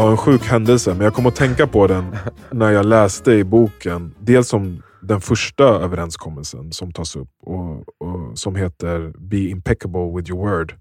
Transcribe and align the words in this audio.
Ja, 0.00 0.10
en 0.10 0.16
sjuk 0.16 0.42
händelse. 0.42 0.94
Men 0.94 1.00
jag 1.04 1.14
kom 1.14 1.26
att 1.26 1.36
tänka 1.36 1.66
på 1.66 1.86
den 1.86 2.16
när 2.50 2.70
jag 2.70 2.86
läste 2.86 3.32
i 3.32 3.44
boken. 3.44 4.14
Dels 4.20 4.52
om 4.52 4.82
den 5.02 5.20
första 5.20 5.64
överenskommelsen 5.64 6.72
som 6.72 6.92
tas 6.92 7.16
upp 7.16 7.28
och, 7.42 7.78
och 7.78 8.38
som 8.38 8.56
heter 8.56 9.12
Be 9.18 9.36
impeccable 9.36 10.12
with 10.16 10.30
your 10.30 10.50
word. 10.50 10.74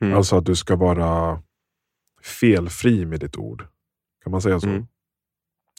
Mm. 0.00 0.16
Alltså 0.16 0.36
att 0.36 0.44
du 0.44 0.54
ska 0.54 0.76
vara 0.76 1.42
felfri 2.22 3.06
med 3.06 3.20
ditt 3.20 3.36
ord. 3.36 3.66
Kan 4.22 4.30
man 4.30 4.42
säga 4.42 4.60
så? 4.60 4.68
Mm. 4.68 4.86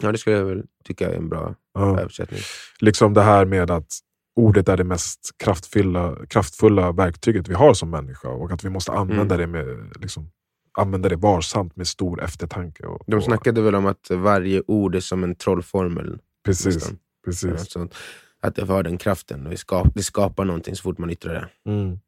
Ja, 0.02 0.12
det 0.12 0.18
skulle 0.18 0.36
jag 0.36 0.46
väl 0.46 0.64
tycka 0.84 1.10
är 1.12 1.16
en 1.16 1.30
bra 1.30 1.56
Ja. 1.74 2.00
översättning. 2.00 2.40
Liksom 2.80 3.14
det 3.14 3.22
här 3.22 3.46
med 3.46 3.72
att 3.72 3.88
ordet 4.36 4.70
är 4.70 4.78
det 4.78 4.84
mest 4.84 5.20
kraftfulla, 5.38 6.16
kraftfulla 6.30 6.92
verktyget 6.92 7.48
vi 7.48 7.54
har 7.54 7.74
som 7.74 7.90
människa 7.90 8.30
och 8.30 8.52
att 8.52 8.64
vi 8.64 8.70
måste 8.70 8.92
använda, 8.92 9.38
det, 9.38 9.48
med, 9.48 9.66
liksom, 10.02 10.32
använda 10.78 11.10
det 11.10 11.16
varsamt 11.16 11.76
med 11.76 11.88
stor 11.88 12.24
eftertanke. 12.24 12.86
Och, 12.86 13.04
De 13.08 13.16
och, 13.16 13.24
snackade 13.24 13.62
väl 13.62 13.76
om 13.76 13.86
att 13.86 14.10
varje 14.12 14.62
ord 14.68 14.96
är 14.96 15.00
som 15.00 15.24
en 15.24 15.36
trollformel. 15.36 16.20
precis, 16.46 16.76
nästan. 16.76 16.98
precis. 17.26 17.72
Sånt. 17.72 17.96
Att 18.42 18.56
det 18.56 18.66
har 18.66 18.84
den 18.84 18.98
kraften 18.98 19.44
och 19.46 19.50
det, 19.52 19.58
skap, 19.58 19.88
det 19.96 20.04
skapar 20.04 20.46
någonting 20.46 20.76
så 20.76 20.82
fort 20.84 20.98
man 20.98 21.10
yttrar 21.10 21.34
det. 21.34 21.72
Mm. 21.72 22.00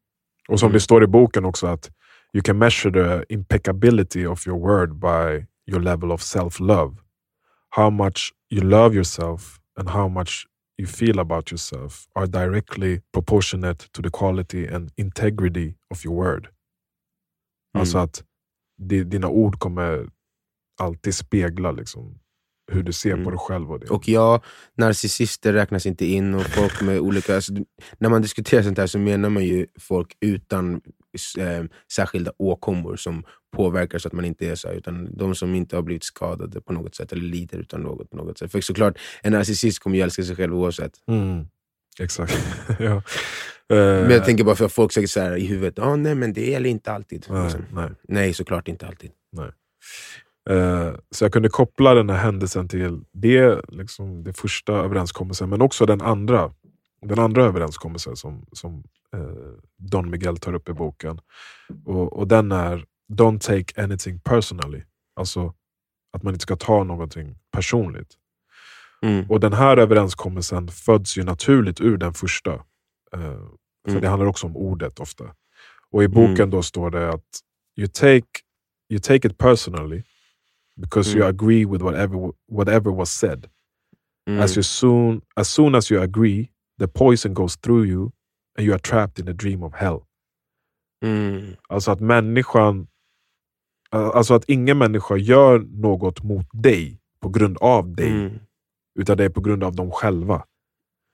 Och 0.48 0.60
som 0.60 0.66
Mm. 0.66 0.72
det 0.74 0.80
står 0.80 1.04
i 1.04 1.06
boken 1.06 1.44
också 1.44 1.66
att 1.66 1.90
you 2.32 2.42
can 2.42 2.58
measure 2.58 2.92
the 2.92 3.34
impeccability 3.34 4.26
of 4.26 4.46
your 4.46 4.58
word 4.60 4.94
by 4.94 5.46
your 5.72 5.80
level 5.82 6.12
of 6.12 6.22
self-love. 6.22 6.96
How 7.68 7.90
much 7.90 8.32
you 8.50 8.64
love 8.64 8.94
yourself 8.94 9.58
and 9.80 9.88
how 9.90 10.08
much 10.08 10.46
you 10.80 10.88
feel 10.88 11.18
about 11.18 11.52
yourself 11.52 12.06
are 12.14 12.26
directly 12.26 13.00
proportionate 13.12 13.88
to 13.92 14.02
the 14.02 14.10
quality 14.10 14.68
and 14.74 14.90
integrity 14.96 15.74
of 15.94 16.04
your 16.06 16.16
word. 16.24 16.48
Alltså 17.78 17.98
att 17.98 18.14
di- 18.14 18.22
dina 18.78 19.28
ord 19.28 19.58
kommer 19.58 20.08
alltid 20.80 21.14
spegla 21.14 21.72
liksom, 21.72 22.18
hur 22.72 22.82
du 22.82 22.92
ser 22.92 23.10
på 23.12 23.16
Mm. 23.16 23.30
dig 23.30 23.38
själv. 23.38 23.72
Och 23.72 23.80
det. 23.80 23.86
Och 23.90 24.08
ja, 24.08 24.42
narcissister 24.76 25.52
räknas 25.52 25.86
inte 25.86 26.06
in 26.06 26.34
och 26.34 26.42
folk 26.46 26.80
med 26.80 27.00
olika... 27.08 27.34
Alltså, 27.34 27.52
när 27.98 28.08
man 28.08 28.22
diskuterar 28.22 28.62
sånt 28.62 28.78
här 28.78 28.86
så 28.86 28.98
menar 28.98 29.28
man 29.30 29.44
ju 29.44 29.66
folk 29.80 30.16
utan 30.20 30.74
eh, 31.38 31.64
särskilda 31.92 32.32
åkommor 32.38 32.96
som 32.96 33.24
påverkar 33.56 33.98
så 33.98 34.08
att 34.08 34.14
man 34.14 34.24
inte 34.24 34.48
är 34.48 34.54
så 34.54 34.68
här, 34.68 34.74
utan 34.74 35.16
de 35.16 35.34
som 35.34 35.54
inte 35.54 35.76
har 35.76 35.82
blivit 35.82 36.04
skadade 36.04 36.60
på 36.60 36.72
något 36.72 36.94
sätt 36.94 37.12
eller 37.12 37.22
lider 37.22 37.58
utan 37.58 37.80
något 37.80 38.10
på 38.10 38.16
något 38.16 38.38
sätt. 38.38 38.52
För 38.52 38.60
såklart, 38.60 38.98
en 39.22 39.32
narcissist 39.32 39.78
kommer 39.78 39.96
ju 39.96 40.02
älska 40.02 40.22
sig 40.22 40.36
själv 40.36 40.54
oavsett. 40.54 40.92
mm. 41.08 41.46
Exakt. 42.00 42.38
ja. 42.78 43.02
Men 43.74 44.10
jag 44.10 44.24
tänker 44.24 44.44
bara 44.44 44.56
för 44.56 44.64
att 44.64 44.72
folk 44.72 44.92
säger 44.92 45.06
så 45.06 45.20
här 45.20 45.36
i 45.36 45.46
huvudet, 45.46 45.78
ah, 45.78 45.96
nej 45.96 46.14
men 46.14 46.32
det 46.32 46.50
gäller 46.50 46.70
inte 46.70 46.92
alltid. 46.92 47.26
nej, 47.28 47.42
Liksom. 47.44 47.64
nej. 47.72 47.90
nej, 48.08 48.34
såklart 48.34 48.68
inte 48.68 48.86
alltid. 48.86 49.10
Eh, 50.50 50.94
så 51.10 51.24
jag 51.24 51.32
kunde 51.32 51.48
koppla 51.48 51.94
den 51.94 52.10
här 52.10 52.16
händelsen 52.16 52.68
till 52.68 53.00
det, 53.12 53.60
liksom, 53.68 54.24
det 54.24 54.32
första 54.32 54.72
överenskommelsen, 54.72 55.48
men 55.48 55.62
också 55.62 55.86
den 55.86 56.00
andra, 56.02 56.52
den 57.02 57.18
andra 57.18 57.44
överenskommelsen 57.44 58.16
som, 58.16 58.46
som 58.52 58.84
eh, 59.14 59.20
Don 59.78 60.10
Miguel 60.10 60.36
tar 60.36 60.54
upp 60.54 60.68
i 60.68 60.72
boken. 60.72 61.20
Och, 61.84 62.12
och 62.12 62.28
den 62.28 62.52
är 62.52 62.84
Don't 63.12 63.38
take 63.38 63.82
anything 63.82 64.20
personally. 64.20 64.82
Alltså 65.16 65.54
att 66.12 66.22
man 66.22 66.34
inte 66.34 66.42
ska 66.42 66.56
ta 66.56 66.84
någonting 66.84 67.36
personligt. 67.52 68.14
Mm. 69.02 69.30
Och 69.30 69.40
den 69.40 69.52
här 69.52 69.76
överenskommelsen 69.76 70.68
föds 70.68 71.18
ju 71.18 71.22
naturligt 71.24 71.80
ur 71.80 71.96
den 71.96 72.14
första. 72.14 72.64
För 73.10 73.90
Mm. 73.90 74.00
det 74.02 74.08
handlar 74.08 74.26
också 74.26 74.46
om 74.46 74.56
ordet 74.56 75.00
ofta. 75.00 75.24
Och 75.90 76.02
i 76.04 76.08
boken 76.08 76.34
Mm. 76.34 76.50
då 76.50 76.62
står 76.62 76.90
det 76.90 77.08
att 77.08 77.24
you 77.76 77.88
take, 77.88 78.26
you 78.92 79.00
take 79.00 79.28
it 79.28 79.38
personally 79.38 80.02
because 80.76 81.10
you 81.18 81.24
Mm. 81.26 81.34
agree 81.36 81.64
with 81.66 81.84
whatever, 81.84 82.32
whatever 82.52 82.90
was 82.92 83.10
said. 83.10 83.46
Mm. 84.30 84.40
As, 84.40 84.56
you 84.56 84.62
soon, 84.62 85.20
as 85.36 85.48
soon 85.48 85.74
as 85.74 85.92
you 85.92 86.02
agree, 86.02 86.50
the 86.80 86.88
poison 86.88 87.34
goes 87.34 87.56
through 87.56 87.86
you 87.88 88.02
and 88.58 88.66
you 88.66 88.72
are 88.74 88.78
trapped 88.82 89.18
in 89.18 89.28
a 89.28 89.32
dream 89.32 89.62
of 89.62 89.74
hell. 89.74 90.00
Mm. 91.04 91.56
Alltså 91.68 91.90
att 91.90 92.00
människan, 92.00 92.86
alltså 93.90 94.34
att 94.34 94.44
ingen 94.48 94.78
människa 94.78 95.16
gör 95.16 95.58
något 95.58 96.22
mot 96.22 96.46
dig 96.52 97.00
på 97.20 97.28
grund 97.28 97.58
av 97.60 97.94
dig, 97.94 98.10
Mm. 98.10 98.38
utan 98.98 99.16
det 99.16 99.24
är 99.24 99.28
på 99.30 99.40
grund 99.40 99.64
av 99.64 99.74
dem 99.74 99.90
själva. 99.90 100.44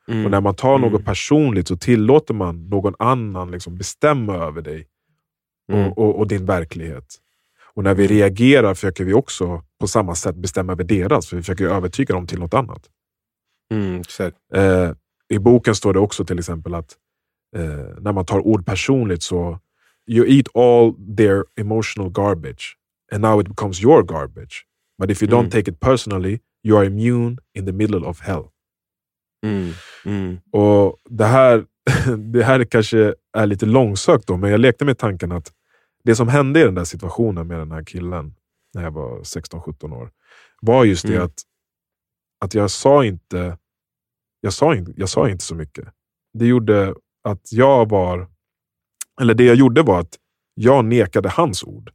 Mm. 0.09 0.25
Och 0.25 0.31
när 0.31 0.41
man 0.41 0.55
tar 0.55 0.77
Mm. 0.77 0.93
något 0.93 1.05
personligt 1.05 1.69
så 1.69 1.77
tillåter 1.77 2.35
man 2.35 2.69
någon 2.69 2.95
annan 2.99 3.51
liksom 3.51 3.77
bestämma 3.77 4.35
över 4.37 4.63
dig 4.63 4.87
Mm. 5.73 5.87
och, 5.93 5.99
och, 5.99 6.19
och 6.19 6.29
din 6.29 6.47
verklighet. 6.47 7.05
Och 7.75 7.85
när 7.85 7.95
vi 7.95 8.07
reagerar 8.07 8.75
försöker 8.75 9.05
vi 9.05 9.15
också 9.15 9.63
på 9.81 9.87
samma 9.89 10.15
sätt 10.15 10.37
bestämma 10.37 10.73
över 10.73 10.85
deras, 10.85 11.27
för 11.29 11.37
vi 11.37 11.43
försöker 11.43 11.67
övertyga 11.69 12.15
dem 12.15 12.27
till 12.27 12.39
något 12.39 12.55
annat. 12.55 12.83
Mm. 13.73 14.03
Eh, 14.55 14.91
I 15.29 15.39
boken 15.39 15.75
står 15.75 15.93
det 15.93 15.99
också 15.99 16.25
till 16.25 16.39
exempel 16.39 16.75
att 16.75 16.97
eh, 17.57 17.63
när 18.01 18.13
man 18.13 18.25
tar 18.27 18.47
ord 18.47 18.67
personligt 18.67 19.23
så 19.23 19.59
you 20.07 20.27
eat 20.37 20.47
all 20.57 21.17
their 21.17 21.45
emotional 21.57 22.11
garbage 22.11 22.77
and 23.13 23.23
now 23.23 23.41
it 23.41 23.49
becomes 23.49 23.83
your 23.83 24.03
garbage. 24.03 24.67
But 24.99 25.11
if 25.11 25.23
you 25.23 25.31
don't 25.33 25.39
Mm. 25.41 25.51
take 25.51 25.71
it 25.71 25.81
personally, 25.81 26.39
you 26.65 26.79
are 26.79 26.87
immune 26.87 27.37
in 27.55 27.67
the 27.67 27.73
middle 27.73 28.05
of 28.07 28.21
hell. 28.21 28.45
Mm. 29.45 29.73
Mm. 30.05 30.39
Och 30.53 30.97
Det 31.11 31.25
här, 31.25 31.65
det 32.33 32.45
här 32.45 32.65
kanske 32.65 33.15
är 33.37 33.47
lite 33.47 33.67
långsökt, 33.67 34.27
då, 34.27 34.37
men 34.37 34.51
jag 34.51 34.61
lekte 34.61 34.85
med 34.85 34.99
tanken 34.99 35.33
att 35.33 35.53
det 36.05 36.17
som 36.17 36.29
hände 36.29 36.61
i 36.61 36.65
den 36.65 36.75
där 36.75 36.85
situationen 36.85 37.47
med 37.47 37.59
den 37.59 37.73
här 37.73 37.85
killen 37.85 38.35
när 38.75 38.83
jag 38.83 38.91
var 38.91 39.19
16-17 39.21 39.95
år 39.95 40.11
var 40.61 40.85
just 40.85 41.07
det 41.07 41.15
Mm. 41.15 41.25
att, 41.27 41.35
att 42.45 42.55
jag, 42.55 42.71
sa 42.71 43.05
inte, 43.05 43.59
jag, 44.41 44.53
sa 44.53 44.75
inte, 44.75 44.93
jag 44.97 45.09
sa 45.09 45.29
inte 45.29 45.45
så 45.45 45.55
mycket. 45.55 45.89
Det 46.39 46.47
gjorde 46.47 46.95
att 47.29 47.53
jag 47.53 47.89
var... 47.91 48.29
Eller 49.21 49.35
det 49.35 49.45
jag 49.45 49.57
gjorde 49.57 49.83
var 49.83 50.01
att 50.01 50.19
jag 50.55 50.85
nekade 50.85 51.29
hans 51.29 51.65
ord. 51.65 51.91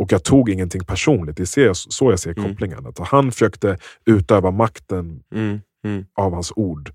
Och 0.00 0.12
jag 0.12 0.24
tog 0.24 0.50
ingenting 0.50 0.84
personligt. 0.84 1.36
Det 1.36 1.56
är 1.56 1.72
så 1.72 2.10
jag- 2.10 2.18
ser 2.20 2.38
Mm. 2.38 2.50
kopplingen. 2.50 2.86
Att 2.86 2.98
han 2.98 3.32
försökte 3.32 3.78
utöva 4.06 4.50
makten 4.50 5.22
Mm. 5.34 5.60
Mm. 5.88 6.04
av 6.14 6.32
hans 6.34 6.52
ord 6.56 6.90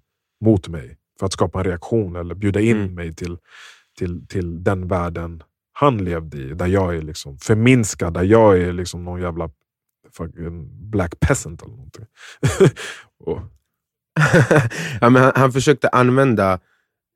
mot 0.45 0.67
mig. 0.67 0.97
För 1.19 1.25
att 1.25 1.33
skapa 1.33 1.59
en 1.59 1.65
reaktion 1.65 2.15
eller 2.15 2.35
bjuda 2.35 2.59
in 2.61 2.77
Mm. 2.77 2.95
mig 2.95 3.15
till, 3.15 3.37
till, 3.97 4.27
till 4.27 4.63
den 4.63 4.87
världen 4.87 5.43
han 5.73 5.97
levde 5.97 6.37
i. 6.37 6.53
Där 6.53 6.67
jag 6.67 6.95
är 6.95 7.01
liksom 7.01 7.37
förminskad, 7.37 8.13
där 8.13 8.23
jag 8.23 8.61
är 8.61 8.73
liksom 8.73 9.05
någon 9.05 9.21
jävla 9.21 9.49
black 10.91 11.19
peasant 11.19 11.61
eller 11.61 11.73
någonting. 11.73 12.05
och, 13.19 13.39
ja, 15.01 15.09
men 15.09 15.21
han, 15.23 15.31
han 15.35 15.51
försökte 15.51 15.89
använda 15.89 16.53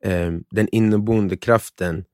eh, 0.03 0.33
den 0.51 0.67
inneboende 0.71 1.37
kraften 1.37 2.05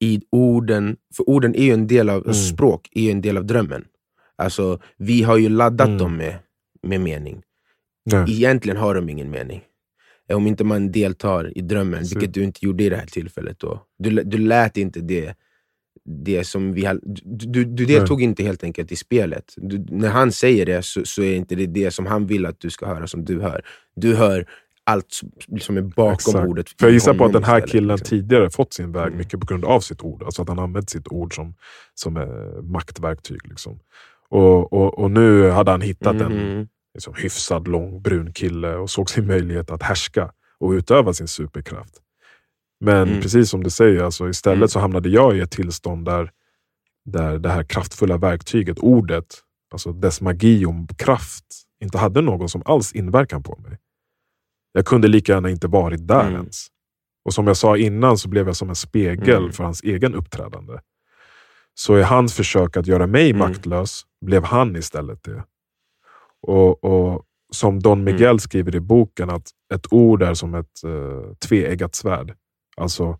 i 0.00 0.20
orden, 0.32 0.96
för 1.16 1.28
orden 1.30 1.54
är 1.54 1.62
ju 1.64 1.72
en 1.72 1.86
del 1.86 2.10
av, 2.10 2.22
Mm. 2.22 2.34
språk 2.34 2.88
är 2.92 3.02
ju 3.02 3.10
en 3.10 3.20
del 3.20 3.36
av 3.36 3.44
drömmen. 3.44 3.84
Alltså, 4.36 4.80
vi 4.96 5.22
har 5.22 5.36
ju 5.36 5.48
laddat 5.48 5.86
Mm. 5.88 5.98
dem 5.98 6.16
med, 6.16 6.38
med 6.82 7.00
mening. 7.00 7.42
Nej. 8.12 8.32
Egentligen 8.36 8.76
har 8.76 8.94
de 8.94 9.08
ingen 9.08 9.30
mening. 9.30 9.62
Eh, 10.28 10.36
Om 10.36 10.46
inte 10.46 10.64
man 10.64 10.92
deltar 10.92 11.58
i 11.58 11.60
drömmen, 11.60 12.06
Så- 12.06 12.14
vilket 12.18 12.34
du 12.34 12.42
inte 12.44 12.64
gjorde 12.66 12.84
i 12.84 12.88
det 12.88 12.96
här 12.96 13.06
tillfället. 13.06 13.58
Då. 13.58 13.82
Du, 13.98 14.10
du 14.10 14.38
lät 14.38 14.76
inte 14.76 15.00
det, 15.00 15.34
det 16.04 16.44
som 16.44 16.72
vi 16.72 16.84
har, 16.84 17.00
du, 17.24 17.64
du, 17.64 17.84
deltog 17.86 18.22
inte 18.22 18.42
helt 18.42 18.64
enkelt 18.64 18.92
i 18.92 18.96
spelet. 18.96 19.54
Du, 19.56 19.78
när 19.88 20.08
han 20.08 20.32
säger 20.32 20.66
det 20.66 20.82
så, 20.82 21.04
så 21.04 21.22
är 21.22 21.34
inte 21.36 21.54
det 21.54 21.66
det 21.66 21.90
som 21.90 22.06
han 22.06 22.26
vill 22.26 22.46
att 22.46 22.60
du 22.60 22.70
ska 22.70 22.86
höra 22.86 23.06
som 23.06 23.24
du 23.24 23.40
hör. 23.40 23.64
Du 23.96 24.14
hör 24.14 24.46
allt 24.84 25.06
som- 25.60 25.76
är 25.76 25.82
bakom 25.82 26.12
Exakt. 26.12 26.48
ordet. 26.48 26.68
För 26.80 26.86
jag 26.86 26.92
gissar 26.92 27.14
på 27.14 27.24
att 27.24 27.32
den 27.32 27.44
här 27.44 27.56
istället, 27.58 27.72
killen 27.72 27.96
liksom. 27.96 28.18
tidigare 28.18 28.50
fått 28.50 28.72
sin 28.74 28.92
väg 28.92 29.06
Mm. 29.06 29.18
mycket 29.18 29.40
på 29.40 29.46
grund 29.46 29.64
av 29.64 29.80
sitt 29.80 30.02
ord. 30.02 30.22
Alltså 30.22 30.42
att 30.42 30.48
han 30.48 30.58
använt 30.58 30.90
sitt 30.90 31.08
ord 31.08 31.34
som, 31.34 31.54
som 31.94 32.14
maktverktyg. 32.62 33.40
Liksom. 33.48 33.78
Och, 34.28 34.72
och, 34.72 34.98
och 34.98 35.10
nu 35.10 35.48
hade 35.50 35.70
han 35.70 35.80
hittat 35.80 36.20
en 36.20 36.32
Mhm. 36.32 36.68
Liksom, 36.94 37.14
hyfsad 37.16 37.68
lång 37.68 38.02
brun 38.02 38.32
kille 38.32 38.74
och 38.74 38.90
såg 38.90 39.10
sin 39.10 39.26
möjlighet 39.26 39.70
att 39.70 39.82
härska 39.82 40.32
och 40.58 40.70
utöva 40.70 41.12
sin 41.12 41.28
superkraft. 41.28 41.94
Men 42.80 43.08
Mm. 43.08 43.20
precis 43.22 43.50
som 43.50 43.62
du 43.64 43.70
säger, 43.70 44.02
alltså, 44.02 44.28
istället 44.28 44.56
Mm. 44.56 44.68
så 44.68 44.78
hamnade 44.80 45.08
jag 45.08 45.36
i 45.36 45.40
ett 45.40 45.50
tillstånd 45.50 46.04
där, 46.04 46.30
där 47.04 47.38
det 47.38 47.48
här 47.48 47.62
kraftfulla 47.64 48.16
verktyget, 48.16 48.78
ordet, 48.78 49.26
alltså 49.72 49.92
dess 49.92 50.20
magi 50.20 50.64
och 50.64 50.98
kraft, 50.98 51.44
inte 51.82 51.98
hade 51.98 52.20
någon 52.20 52.48
som 52.48 52.62
alls 52.64 52.92
inverkan 52.92 53.42
på 53.42 53.56
mig. 53.56 53.78
Jag 54.72 54.86
kunde 54.86 55.08
lika 55.08 55.32
gärna 55.32 55.50
inte 55.50 55.66
varit 55.68 56.08
där 56.08 56.20
Mm. 56.26 56.34
ens. 56.34 56.66
Och 57.24 57.34
som 57.34 57.46
jag 57.46 57.56
sa 57.56 57.76
innan 57.76 58.18
så 58.18 58.28
blev 58.28 58.46
jag 58.46 58.56
som 58.56 58.68
en 58.68 58.74
spegel 58.76 59.36
Mm. 59.42 59.52
för 59.52 59.64
hans 59.64 59.82
egen 59.82 60.14
uppträdande. 60.14 60.78
Så 61.74 61.98
i 61.98 62.02
hans 62.02 62.34
försök 62.34 62.76
att 62.76 62.86
göra 62.86 63.06
mig 63.06 63.30
Mm. 63.30 63.38
maktlös 63.38 64.02
blev 64.20 64.44
han 64.44 64.76
istället 64.76 65.22
det. 65.22 65.44
Och, 66.46 66.84
och 66.84 67.22
Som 67.52 67.80
Don 67.80 68.04
Miguel 68.04 68.22
Mm. 68.30 68.38
skriver 68.38 68.76
i 68.76 68.80
boken, 68.80 69.30
att 69.30 69.48
ett 69.74 69.92
ord 69.92 70.22
är 70.22 70.34
som 70.34 70.54
ett 70.54 70.84
uh, 70.86 71.32
tveeggat 71.48 71.94
svärd. 71.94 72.34
Alltså, 72.76 73.18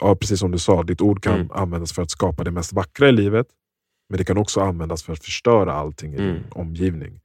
ja, 0.00 0.14
precis 0.16 0.40
som 0.40 0.50
du 0.50 0.58
sa, 0.58 0.82
ditt 0.82 1.00
ord 1.00 1.22
kan 1.22 1.34
Mm. 1.34 1.50
användas 1.52 1.92
för 1.92 2.02
att 2.02 2.10
skapa 2.10 2.44
det 2.44 2.50
mest 2.50 2.72
vackra 2.72 3.08
i 3.08 3.12
livet. 3.12 3.46
men 4.08 4.18
det 4.18 4.24
kan 4.24 4.38
också 4.38 4.60
användas 4.60 5.02
för 5.02 5.12
att 5.12 5.24
förstöra 5.24 5.72
allting 5.72 6.12
i 6.14 6.16
Mm. 6.16 6.34
din 6.34 6.44
omgivning. 6.50 7.20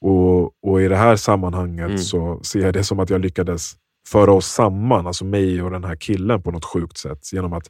Och, 0.00 0.64
och 0.66 0.82
i 0.82 0.88
det 0.88 0.96
här 0.96 1.16
sammanhanget 1.16 1.86
Mm. 1.86 1.98
så 1.98 2.40
ser 2.42 2.60
jag 2.60 2.74
det 2.74 2.84
som 2.84 3.00
att 3.00 3.10
jag 3.10 3.20
lyckades 3.20 3.72
föra 4.08 4.32
oss 4.32 4.46
samman, 4.46 5.06
alltså 5.06 5.24
mig 5.24 5.62
och 5.62 5.70
den 5.70 5.84
här 5.84 5.96
killen 5.96 6.42
på 6.42 6.50
något 6.50 6.64
sjukt 6.64 6.96
sätt, 6.98 7.32
genom 7.32 7.52
att 7.52 7.66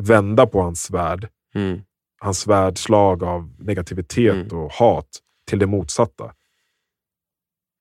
vända 0.00 0.46
på 0.46 0.60
hans 0.62 0.90
värld, 0.90 1.28
Mm. 1.54 1.80
hans 2.22 2.46
världslag 2.46 3.24
av 3.24 3.50
negativitet 3.58 4.52
Mm. 4.52 4.58
och 4.58 4.72
hat 4.72 5.08
till 5.46 5.58
det 5.58 5.66
motsatta. 5.66 6.34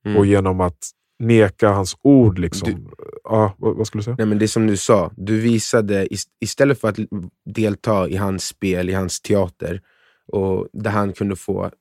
Mm. 0.05 0.17
Och 0.17 0.25
genom 0.25 0.61
att 0.61 0.89
neka 1.19 1.69
hans 1.69 1.97
ord, 2.01 2.39
liksom, 2.39 2.69
Du- 2.69 2.89
ja, 3.23 3.55
vad, 3.57 3.75
vad 3.77 3.87
skulle 3.87 3.99
du 3.99 4.03
säga? 4.03 4.15
Nej, 4.19 4.25
men 4.27 4.39
det 4.39 4.47
som 4.47 4.67
du 4.67 4.77
sa, 4.77 5.11
du 5.17 5.39
visade 5.39 6.05
ist- 6.07 6.29
istället 6.39 6.79
för 6.81 6.87
att 6.89 6.97
delta 7.45 8.09
i 8.09 8.15
hans 8.15 8.47
spel, 8.47 8.89
i 8.89 8.93
hans 8.93 9.21
teater, 9.21 9.81
och 10.27 10.67
där 10.73 10.91
han 10.91 11.13
kunde 11.13 11.35
få 11.35 11.71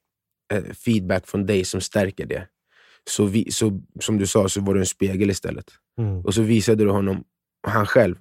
eh, 0.52 0.64
feedback 0.64 1.26
från 1.26 1.46
dig 1.46 1.64
som 1.64 1.80
stärker 1.80 2.26
det. 2.26 2.48
Så, 3.10 3.24
vi, 3.24 3.50
så 3.50 3.80
som 4.00 4.18
du 4.18 4.26
sa 4.26 4.48
så 4.48 4.60
var 4.60 4.74
du 4.74 4.80
en 4.80 4.86
spegel 4.86 5.30
istället. 5.30 5.70
Mm. 5.98 6.20
Och 6.24 6.34
så 6.34 6.42
visade 6.42 6.84
du 6.84 6.90
honom 6.90 7.24
han 7.66 7.86
själv. 7.86 8.16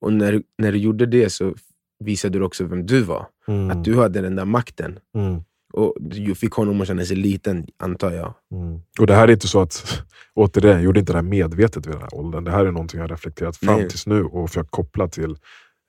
Och 0.00 0.12
när, 0.12 0.32
du- 0.32 0.42
när 0.58 0.72
du 0.72 0.78
gjorde 0.78 1.06
det 1.06 1.30
så 1.30 1.54
visade 1.98 2.38
du 2.38 2.44
också 2.44 2.64
vem 2.64 2.86
du 2.86 3.02
var. 3.02 3.26
Mm. 3.48 3.70
Att 3.70 3.84
du 3.84 3.96
hade 3.98 4.20
den 4.20 4.36
där 4.36 4.44
makten. 4.44 4.98
Mm. 5.14 5.40
Och 5.72 5.94
du 6.00 6.34
fick 6.34 6.52
honom 6.52 6.80
att 6.80 6.86
känna 6.86 7.04
sig 7.04 7.16
liten, 7.16 7.66
antar 7.78 8.10
jag. 8.12 8.34
Mm. 8.52 8.80
Och 9.00 9.06
det 9.06 9.14
här 9.14 9.28
är 9.28 9.32
inte 9.32 9.48
så 9.48 9.60
att, 9.60 10.02
återigen, 10.34 10.74
jag 10.76 10.82
gjorde 10.82 11.00
inte 11.00 11.12
det 11.12 11.16
här 11.18 11.22
medvetet 11.22 11.86
vid 11.86 11.92
den 11.94 12.00
här 12.02 12.14
åldern. 12.14 12.44
Det 12.44 12.50
här 12.50 12.66
är 12.66 12.72
någonting 12.72 12.98
jag 13.00 13.04
har 13.04 13.08
reflekterat 13.08 13.56
fram 13.56 13.78
Nej. 13.78 13.88
tills 13.88 14.06
nu 14.06 14.24
och 14.24 14.48
försökt 14.48 14.70
koppla 14.70 15.08
till 15.08 15.36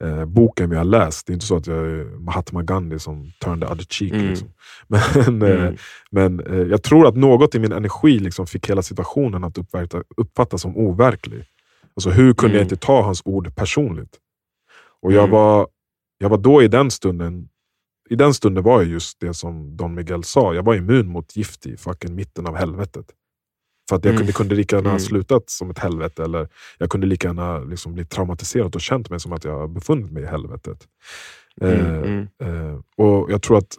eh, 0.03 0.25
boken 0.25 0.69
vi 0.69 0.75
har 0.75 0.83
läst. 0.83 1.27
Det 1.27 1.31
är 1.31 1.33
inte 1.33 1.45
så 1.45 1.55
att 1.55 1.67
jag 1.67 1.77
är 1.77 2.19
Mahatma 2.19 2.61
Gandhi 2.63 2.99
som 2.99 3.31
turned 3.43 3.61
the 3.67 3.73
other 3.73 3.85
cheek. 3.89 4.11
Mm. 4.13 4.29
Liksom. 4.29 4.47
Men, 4.87 5.41
eh, 5.41 5.61
Mm. 5.61 5.75
men 6.11 6.39
eh, 6.39 6.67
jag 6.67 6.83
tror 6.83 7.07
att 7.07 7.15
något 7.15 7.55
i 7.55 7.59
min 7.59 7.71
energi 7.71 8.19
liksom 8.19 8.47
fick 8.47 8.69
hela 8.69 8.81
situationen 8.81 9.43
att 9.43 9.57
uppfatta, 9.57 10.03
uppfattas 10.17 10.61
som 10.61 10.77
overklig. 10.77 11.43
Alltså 11.95 12.09
hur 12.09 12.33
kunde 12.33 12.55
jag 12.55 12.61
Mm. 12.61 12.65
inte 12.73 12.85
ta 12.85 13.01
hans 13.01 13.21
ord 13.25 13.55
personligt? 13.55 14.17
Och 15.01 15.11
jag, 15.13 15.19
Mm. 15.23 15.31
var, 15.31 15.67
jag 16.17 16.29
var 16.29 16.37
då 16.37 16.63
i 16.63 16.67
den 16.67 16.91
stunden 16.91 17.49
i 18.13 18.15
den 18.15 18.33
stunden 18.33 18.63
var 18.63 18.81
jag 18.81 18.91
just 18.91 19.19
det 19.19 19.33
som 19.33 19.77
Don 19.77 19.95
Miguel 19.95 20.23
sa, 20.23 20.53
jag 20.53 20.63
var 20.63 20.75
immun 20.75 21.07
mot 21.07 21.35
gift 21.35 21.65
i 21.65 21.77
fucking 21.77 22.15
mitten 22.15 22.47
av 22.47 22.55
helvetet. 22.55 23.05
För 23.89 23.95
att 23.95 24.05
jag 24.05 24.11
Mm. 24.11 24.17
kunde, 24.19 24.33
kunde 24.33 24.55
lika 24.55 24.75
gärna 24.75 24.89
ha 24.89 24.95
Mm. 24.95 25.05
slutat 25.07 25.49
som 25.49 25.69
ett 25.69 25.79
helvete, 25.79 26.23
eller 26.23 26.47
jag 26.77 26.89
kunde 26.89 27.07
lika 27.07 27.27
gärna 27.27 27.59
liksom 27.59 27.93
bli 27.93 28.05
traumatiserad 28.05 28.75
och 28.75 28.81
känt 28.81 29.09
mig 29.09 29.19
som 29.19 29.33
att 29.33 29.43
jag 29.43 29.69
befunnit 29.69 30.11
mig 30.11 30.23
i 30.23 30.25
helvetet. 30.25 30.87
Mm, 31.61 31.73
Eh, 31.85 31.97
mm, 31.97 32.27
eh, 32.43 32.79
och 32.97 33.31
Jag 33.31 33.41
tror 33.41 33.57
att 33.57 33.77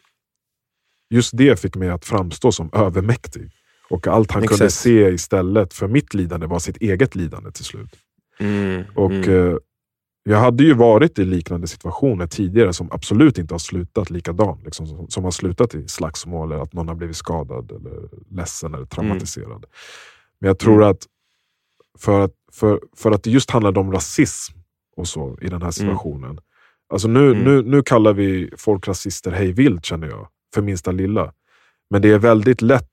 just 1.10 1.36
det 1.36 1.60
fick 1.60 1.76
mig 1.76 1.88
att 1.90 2.04
framstå 2.04 2.52
som 2.52 2.70
övermäktig. 2.72 3.50
Och 3.90 4.06
allt 4.08 4.31
han 4.32 4.42
kunde 4.46 4.64
Exakt. 4.64 4.82
se 4.82 5.08
istället 5.10 5.75
för 5.75 5.88
mitt 5.88 6.14
lidande 6.14 6.46
var 6.46 6.58
sitt 6.58 6.76
eget 6.76 7.14
lidande 7.14 7.50
till 7.52 7.64
slut. 7.64 7.96
mm, 8.40 8.84
Och 8.94 9.12
eh, 9.28 9.56
Jag 10.26 10.38
hade 10.38 10.64
ju 10.64 10.74
varit 10.74 11.18
i 11.18 11.24
liknande 11.24 11.66
situationer 11.66 12.26
tidigare 12.26 12.72
som 12.72 12.88
absolut 12.92 13.38
inte 13.38 13.54
har 13.54 13.58
slutat 13.58 14.10
likadant. 14.10 14.64
Liksom, 14.64 14.86
som, 14.86 15.08
som 15.08 15.24
har 15.24 15.30
slutat 15.30 15.74
i 15.74 15.88
slagsmål, 15.88 16.52
eller 16.52 16.62
att 16.62 16.72
någon 16.72 16.88
har 16.88 16.94
blivit 16.94 17.16
skadad, 17.16 17.70
eller 17.72 18.08
ledsen 18.30 18.74
eller 18.74 18.86
traumatiserad. 18.86 19.64
Men 20.38 20.48
jag 20.48 20.58
tror 20.58 20.76
Mm. 20.76 20.88
att 20.90 21.06
för, 21.98 22.20
att 22.20 22.32
för, 22.52 22.80
för 22.96 23.10
att 23.10 23.22
det 23.22 23.30
just 23.30 23.50
handlade 23.50 23.80
om 23.80 23.92
rasism 23.92 24.58
och 24.96 25.08
så 25.08 25.38
i 25.42 25.48
den 25.48 25.62
här 25.62 25.70
situationen. 25.70 26.38
Alltså 26.88 27.08
nu, 27.08 27.30
Mm. 27.30 27.44
nu, 27.44 27.62
nu 27.62 27.82
kallar 27.82 28.12
vi 28.12 28.50
folk 28.56 28.88
rasister 28.88 29.30
hej 29.30 29.52
vilt 29.52 29.84
känner 29.84 30.06
jag, 30.06 30.28
för 30.54 30.62
minsta 30.62 30.92
lilla. 30.92 31.32
Men 31.90 32.02
det 32.02 32.08
är 32.12 32.18
väldigt 32.18 32.62
lätt, 32.62 32.90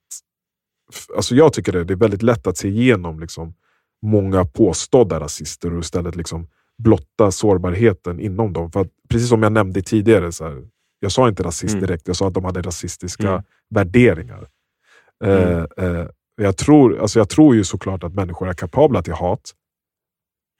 alltså 1.15 1.35
jag 1.35 1.53
tycker 1.53 1.71
det, 1.71 1.83
det 1.83 1.93
är 1.93 1.97
väldigt 1.97 2.23
lätt 2.23 2.47
att 2.47 2.57
se 2.57 2.67
igenom 2.67 3.19
liksom, 3.19 3.53
många 4.01 4.45
påstådda 4.45 5.19
rasister 5.19 5.73
och 5.73 5.79
istället 5.79 6.15
liksom 6.15 6.47
blotta 6.83 7.31
sårbarheten 7.31 8.19
inom 8.19 8.53
dem. 8.53 8.71
För 8.71 8.79
att, 8.81 8.87
precis 9.09 9.29
som 9.29 9.43
jag 9.43 9.51
nämnde 9.51 9.81
tidigare, 9.81 10.31
så 10.31 10.43
här, 10.47 10.67
jag 10.99 11.11
sa 11.11 11.27
inte 11.29 11.43
rasist 11.43 11.73
Mm. 11.73 11.85
direkt, 11.87 12.07
jag 12.07 12.15
sa 12.15 12.27
att 12.27 12.33
de 12.33 12.45
hade 12.45 12.61
rasistiska 12.61 13.29
Mm. 13.29 13.43
värderingar. 13.69 14.47
Eh, 15.23 15.65
eh, 15.77 16.07
jag, 16.35 16.57
tror, 16.57 16.99
alltså 16.99 17.19
jag 17.19 17.29
tror 17.29 17.55
ju 17.55 17.63
såklart 17.63 18.03
att 18.03 18.13
människor 18.13 18.49
är 18.49 18.53
kapabla 18.53 19.01
till 19.03 19.13
hat, 19.13 19.51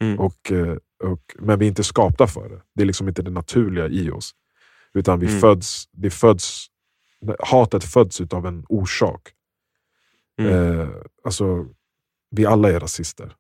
Mm. 0.02 0.20
och, 0.20 0.52
eh, 0.52 0.78
och, 1.04 1.36
men 1.40 1.60
vi 1.60 1.66
är 1.66 1.70
inte 1.70 1.84
skapta 1.84 2.28
för 2.28 2.50
det. 2.50 2.62
Det 2.76 2.82
är 2.82 2.86
liksom 2.86 3.08
inte 3.08 3.22
det 3.22 3.32
naturliga 3.32 3.88
i 3.88 4.12
oss. 4.12 4.32
Utan 4.94 5.20
vi 5.20 5.28
Mm. 5.28 5.40
föds, 5.40 5.86
det 5.92 6.10
föds, 6.10 6.68
hatet 7.40 7.84
föds 7.84 8.22
av 8.22 8.46
en 8.48 8.66
orsak. 8.70 9.22
Mm. 10.40 10.80
Eh, 10.80 10.90
alltså, 11.24 11.66
vi 12.32 12.46
alla 12.46 12.72
är 12.72 12.80
rasister. 12.80 13.36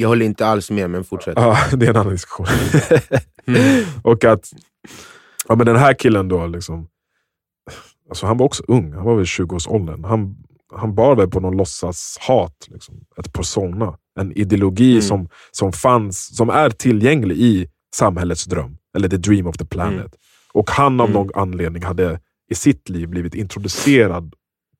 Jag 0.00 0.08
håller 0.08 0.26
inte 0.26 0.46
alls 0.46 0.70
med, 0.70 0.90
men 0.90 1.04
fortsätt. 1.04 1.34
Ja, 1.36 1.58
det 1.72 1.86
är 1.86 1.90
en 1.90 1.96
annan 1.96 2.12
diskussion. 2.12 2.46
Mm. 3.46 3.84
och 4.02 4.24
att 4.24 4.52
ja, 5.48 5.54
men 5.54 5.66
den 5.66 5.76
här 5.76 5.94
killen 5.94 6.28
då, 6.28 6.46
liksom, 6.46 6.88
alltså 8.08 8.26
han 8.26 8.36
var 8.36 8.46
också 8.46 8.62
ung, 8.68 8.92
han 8.92 9.04
var 9.04 9.16
väl 9.16 9.24
20-årsåldern. 9.24 10.04
Han, 10.04 10.36
han 10.76 10.94
bar 10.94 11.16
väl 11.16 11.28
på 11.28 11.40
någon 11.40 11.56
låtsas 11.56 12.16
hat, 12.20 12.66
liksom, 12.68 13.00
ett 13.16 13.32
persona. 13.32 13.98
En 14.20 14.32
ideologi 14.32 14.90
Mm. 14.92 15.02
som, 15.02 15.28
som, 15.50 15.72
fanns, 15.72 16.36
som 16.36 16.50
är 16.50 16.70
tillgänglig 16.70 17.36
i 17.36 17.68
samhällets 17.94 18.44
dröm, 18.44 18.76
eller 18.96 19.08
the 19.08 19.16
dream 19.16 19.46
of 19.46 19.56
the 19.56 19.64
planet. 19.64 19.98
Mm. 19.98 20.10
Och 20.52 20.70
han 20.70 21.00
av 21.00 21.06
Mm. 21.06 21.14
någon 21.22 21.30
anledning 21.42 21.82
hade 21.82 22.20
i 22.50 22.54
sitt 22.54 22.88
liv 22.88 23.08
blivit 23.08 23.34
introducerad 23.34 24.34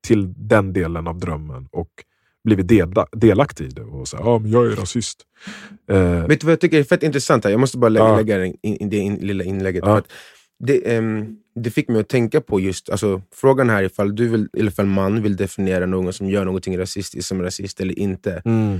till 0.07 0.35
den 0.49 0.73
delen 0.73 1.07
av 1.07 1.19
drömmen 1.19 1.69
och 1.73 1.89
blivit 2.49 2.69
dela, 2.69 3.07
delaktig 3.13 3.65
i 3.65 3.69
det. 3.69 3.83
Och 3.83 4.09
så, 4.09 4.17
ja, 4.21 4.39
men 4.39 4.51
jag 4.51 4.67
är 4.67 4.71
rasist. 4.77 5.23
Eh, 5.91 6.27
Vet 6.27 6.41
du 6.41 6.47
vad 6.47 6.53
jag 6.53 6.61
tycker 6.61 6.79
är 6.79 6.85
fett 6.85 7.03
intressant? 7.03 7.45
här? 7.45 7.51
Jag 7.51 7.61
måste 7.61 7.79
bara 7.79 7.89
lägga, 7.89 8.05
Ja. 8.07 8.17
lägga 8.17 8.45
in, 8.45 8.57
in, 8.63 8.91
det 8.91 8.97
in, 8.97 9.15
lilla 9.15 9.45
inlägget. 9.45 9.85
Att 9.85 10.05
det, 10.65 10.95
ehm, 10.97 11.37
det 11.55 11.71
fick 11.71 11.89
mig 11.89 12.01
att 12.01 12.09
tänka 12.09 12.41
på 12.41 12.61
just 12.61 12.91
alltså, 12.91 13.23
frågan 13.35 13.71
här 13.71 13.83
ifall 13.83 14.15
du 14.17 14.29
vill, 14.29 14.49
eller 14.59 14.71
ifall 14.71 14.87
man 14.87 15.23
vill 15.23 15.37
definiera 15.37 15.87
någon 15.87 16.13
som 16.13 16.31
gör 16.31 16.45
någonting 16.45 16.79
rasistiskt 16.79 17.29
som 17.29 17.43
rasist 17.43 17.81
eller 17.81 17.99
inte. 17.99 18.43
mm, 18.45 18.79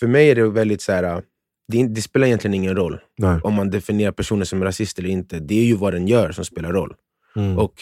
för 0.00 0.06
mig 0.06 0.30
är 0.30 0.34
det 0.34 0.48
väldigt 0.48 0.82
så 0.82 0.92
här. 0.92 1.22
det, 1.68 1.86
det 1.86 2.02
spelar 2.02 2.26
egentligen 2.26 2.54
ingen 2.54 2.76
roll 2.76 3.00
nej. 3.18 3.40
om 3.44 3.54
man 3.54 3.70
definierar 3.70 4.12
personen 4.12 4.46
som 4.46 4.64
rasist 4.64 4.98
eller 4.98 5.08
inte. 5.08 5.38
Det 5.38 5.54
är 5.60 5.64
ju 5.64 5.74
vad 5.76 5.92
den 5.92 6.08
gör 6.08 6.32
som 6.32 6.44
spelar 6.44 6.72
roll. 6.72 6.94
Mm. 7.36 7.58
Och 7.58 7.74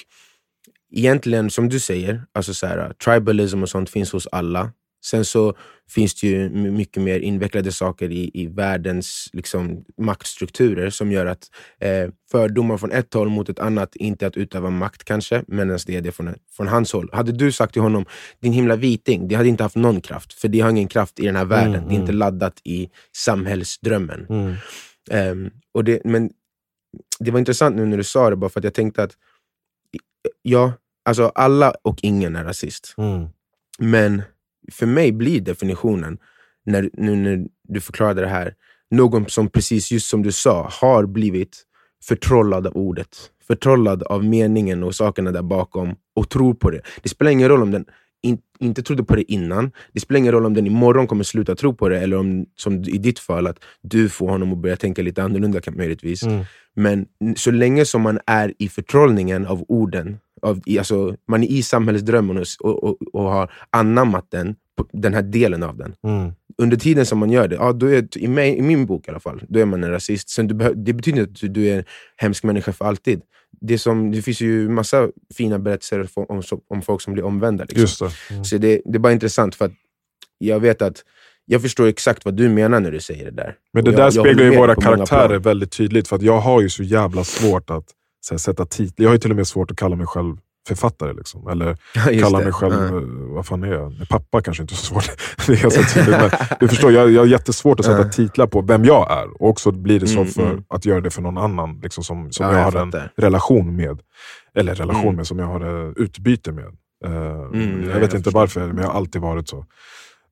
egentligen, 0.92 1.50
som 1.50 1.68
du 1.68 1.80
säger, 1.80 2.22
alltså 2.32 2.54
så 2.54 2.66
här, 2.66 2.92
tribalism 3.04 3.62
och 3.62 3.68
sånt 3.68 3.90
finns 3.90 4.12
hos 4.12 4.26
alla. 4.32 4.72
Sen 5.04 5.24
så 5.24 5.54
finns 5.88 6.14
det 6.20 6.26
ju 6.26 6.50
my- 6.50 6.70
mycket 6.70 7.02
mer 7.02 7.20
invecklade 7.20 7.72
saker 7.72 8.10
i, 8.10 8.30
i 8.34 8.46
världens 8.46 9.28
liksom, 9.32 9.84
maktstrukturer 9.98 10.90
som 10.90 11.12
gör 11.12 11.26
att 11.26 11.50
eh, 11.80 12.08
fördomar 12.30 12.76
från 12.76 12.92
ett 12.92 13.14
håll 13.14 13.28
mot 13.28 13.48
ett 13.48 13.58
annat 13.58 13.96
inte 13.96 14.24
är 14.24 14.28
att 14.28 14.36
utöva 14.36 14.70
makt 14.70 15.04
kanske, 15.04 15.44
medan 15.46 15.78
det 15.86 15.96
är 15.96 16.00
det 16.00 16.12
från, 16.12 16.34
från 16.50 16.68
hans 16.68 16.92
håll. 16.92 17.10
Hade 17.12 17.32
du 17.32 17.52
sagt 17.52 17.72
till 17.72 17.82
honom, 17.82 18.04
din 18.40 18.52
himla 18.52 18.76
viting, 18.76 19.28
det 19.28 19.34
hade 19.34 19.48
inte 19.48 19.62
haft 19.62 19.76
någon 19.76 20.00
kraft. 20.00 20.32
För 20.32 20.48
det 20.48 20.60
har 20.60 20.70
ingen 20.70 20.88
kraft 20.88 21.20
i 21.20 21.26
den 21.26 21.36
här 21.36 21.44
världen. 21.44 21.74
Mm, 21.74 21.88
Det 21.88 21.94
är 21.94 21.96
inte 22.00 22.12
mm. 22.12 22.18
laddat 22.18 22.60
i 22.64 22.90
samhällsdrömmen. 23.16 24.26
Mm. 24.28 24.54
Ehm, 25.10 25.50
och 25.74 25.84
det, 25.84 26.00
men 26.04 26.30
det 27.18 27.30
var 27.30 27.38
intressant 27.38 27.76
nu 27.76 27.86
när 27.86 27.96
du 27.96 28.04
sa 28.04 28.30
det, 28.30 28.36
bara 28.36 28.50
för 28.50 28.60
att 28.60 28.64
jag 28.64 28.74
tänkte 28.74 29.02
att 29.02 29.12
ja, 30.42 30.72
alltså 31.04 31.32
alla 31.34 31.74
och 31.82 31.98
ingen 32.02 32.36
är 32.36 32.44
rasist. 32.44 32.94
Mm. 32.98 33.26
Men 33.78 34.22
för 34.70 34.86
mig 34.86 35.12
blir 35.12 35.40
definitionen, 35.40 36.18
när, 36.66 36.90
nu 36.92 37.16
när 37.16 37.46
du 37.68 37.80
förklarade 37.80 38.20
det 38.20 38.28
här, 38.28 38.54
någon 38.90 39.28
som 39.28 39.48
precis 39.48 39.92
just 39.92 40.08
som 40.08 40.22
du 40.22 40.32
sa 40.32 40.68
har 40.80 41.06
blivit 41.06 41.66
förtrollad 42.04 42.66
av 42.66 42.76
ordet. 42.76 43.30
Förtrollad 43.46 44.02
av 44.02 44.24
meningen 44.24 44.82
och 44.82 44.94
sakerna 44.94 45.32
där 45.32 45.42
bakom 45.42 45.94
och 46.16 46.28
tror 46.28 46.54
på 46.54 46.70
det. 46.70 46.80
Det 47.02 47.08
spelar 47.08 47.30
ingen 47.30 47.48
roll 47.48 47.62
om 47.62 47.70
den 47.70 47.84
in, 48.22 48.38
inte 48.58 48.82
trodde 48.82 49.04
på 49.04 49.16
det 49.16 49.32
innan. 49.32 49.70
Det 49.92 50.00
spelar 50.00 50.18
ingen 50.18 50.32
roll 50.32 50.46
om 50.46 50.54
den 50.54 50.66
imorgon 50.66 51.06
kommer 51.06 51.24
sluta 51.24 51.54
tro 51.54 51.74
på 51.74 51.88
det 51.88 52.00
eller 52.00 52.16
om, 52.16 52.46
som 52.56 52.74
i 52.74 52.98
ditt 52.98 53.18
fall, 53.18 53.46
att 53.46 53.58
du 53.82 54.08
får 54.08 54.28
honom 54.28 54.52
att 54.52 54.58
börja 54.58 54.76
tänka 54.76 55.02
lite 55.02 55.22
annorlunda 55.22 55.60
möjligtvis. 55.72 56.22
Mm. 56.22 56.44
Men 56.74 57.06
så 57.36 57.50
länge 57.50 57.84
som 57.84 58.02
man 58.02 58.18
är 58.26 58.54
i 58.58 58.68
förtrollningen 58.68 59.46
av 59.46 59.64
orden, 59.68 60.18
av, 60.42 60.60
alltså, 60.78 61.16
man 61.28 61.42
är 61.42 61.48
i 61.48 61.62
samhällsdrömmen 61.62 62.38
och, 62.38 62.46
och, 62.60 62.84
och, 62.84 62.96
och 63.12 63.22
har 63.22 63.52
anammat 63.70 64.30
den, 64.30 64.56
den 64.92 65.14
här 65.14 65.22
delen 65.22 65.62
av 65.62 65.76
den. 65.76 65.94
Mm. 66.04 66.32
Under 66.58 66.76
tiden 66.76 67.06
som 67.06 67.18
man 67.18 67.30
gör 67.30 67.48
det, 67.48 67.56
ja, 67.56 67.72
då 67.72 67.86
är, 67.86 68.18
i, 68.18 68.28
mig, 68.28 68.58
i 68.58 68.62
min 68.62 68.86
bok 68.86 69.08
i 69.08 69.10
alla 69.10 69.20
fall, 69.20 69.42
då 69.48 69.60
är 69.60 69.64
man 69.64 69.84
en 69.84 69.90
rasist. 69.90 70.28
Sen 70.30 70.48
du 70.48 70.74
det 70.74 70.92
betyder 70.92 71.20
inte 71.20 71.46
att 71.46 71.54
du 71.54 71.68
är 71.68 71.78
en 71.78 71.84
hemsk 72.16 72.44
människa 72.44 72.72
för 72.72 72.84
alltid. 72.84 73.20
Det, 73.60 73.78
som, 73.78 74.10
det 74.12 74.22
finns 74.22 74.40
ju 74.40 74.68
massa 74.68 75.08
fina 75.34 75.58
berättelser 75.58 76.08
om, 76.14 76.42
om, 76.68 76.82
folk 76.82 77.00
som 77.00 77.12
blir 77.12 77.24
omvända. 77.24 77.64
Liksom. 77.68 78.08
Det. 78.08 78.34
Mm. 78.34 78.44
Så 78.44 78.58
det, 78.58 78.82
det 78.84 78.96
är 78.96 78.98
bara 78.98 79.12
intressant 79.12 79.54
för 79.54 79.64
att 79.64 79.72
jag 80.38 80.60
vet 80.60 80.82
att 80.82 81.04
jag 81.46 81.62
förstår 81.62 81.86
exakt 81.86 82.24
vad 82.24 82.34
du 82.34 82.48
menar 82.48 82.80
när 82.80 82.90
du 82.90 83.00
säger 83.00 83.24
det 83.24 83.30
där. 83.30 83.54
Men 83.72 83.84
det 83.84 83.90
där 83.90 83.98
jag- 83.98 84.06
jag 84.06 84.12
speglar 84.12 84.44
ju 84.44 84.56
våra 84.56 84.74
karaktärer 84.74 85.38
väldigt 85.38 85.72
tydligt. 85.72 86.08
För 86.08 86.16
att 86.16 86.22
jag 86.22 86.40
har 86.40 86.60
ju 86.60 86.68
så 86.68 86.82
jävla 86.82 87.24
svårt 87.24 87.70
att 87.70 87.84
så 88.20 88.34
här, 88.34 88.38
sätta 88.38 88.66
titlar. 88.66 89.04
Jag 89.04 89.08
har 89.10 89.14
ju 89.14 89.18
till 89.18 89.30
och 89.30 89.36
med 89.36 89.46
svårt 89.46 89.70
att 89.70 89.76
kalla 89.76 89.96
mig 89.96 90.06
själv 90.06 90.36
författare. 90.68 91.12
Liksom. 91.12 91.48
Eller 91.48 91.76
kalla 92.20 92.38
mig 92.38 92.52
själv, 92.52 92.72
eh, 92.74 93.02
vad 93.34 93.46
fan 93.46 93.62
är 93.64 93.72
jag? 93.72 93.92
Pappa 94.10 94.40
kanske 94.42 94.62
inte 94.62 94.74
är 94.74 94.76
så 94.76 94.84
svårt. 94.86 95.10
det 95.46 95.52
är 95.52 95.62
ganska 95.62 95.82
tydligt, 95.82 96.20
men 96.20 96.30
du 96.60 96.68
förstår, 96.68 96.92
jag, 96.92 97.10
jag 97.10 97.20
har 97.20 97.26
jättesvårt 97.26 97.80
att 97.80 97.86
sätta 97.86 98.02
Ja. 98.02 98.08
titlar 98.08 98.46
på 98.46 98.60
vem 98.62 98.84
jag 98.84 99.10
är. 99.12 99.42
Och 99.42 99.48
också 99.48 99.70
blir 99.70 100.00
det 100.00 100.06
så 100.06 100.20
Mm, 100.20 100.32
för 100.32 100.42
mm. 100.50 100.64
att 100.68 100.84
göra 100.84 101.00
det 101.00 101.10
för 101.10 101.22
någon 101.22 101.38
annan 101.38 101.80
liksom, 101.82 102.04
som, 102.04 102.32
som 102.32 102.46
Ja, 102.46 102.52
jag, 102.52 102.60
jag 102.60 102.72
har 102.72 102.82
en 103.02 103.08
relation 103.16 103.76
med. 103.76 104.00
Eller 104.54 104.74
relation 104.74 105.02
Mm. 105.04 105.16
med, 105.16 105.26
som 105.26 105.38
jag 105.38 105.46
har 105.46 105.90
ett 105.90 105.96
utbyte 105.96 106.52
med. 106.52 106.64
Eh, 107.04 107.12
Mm, 107.12 107.82
ja, 107.82 107.88
jag 107.90 107.94
vet 107.94 107.94
jag 107.94 108.02
inte 108.02 108.16
förstår. 108.16 108.32
varför, 108.40 108.66
men 108.66 108.78
jag 108.78 108.86
har 108.90 108.94
alltid 108.94 109.22
varit 109.22 109.48
så. 109.48 109.64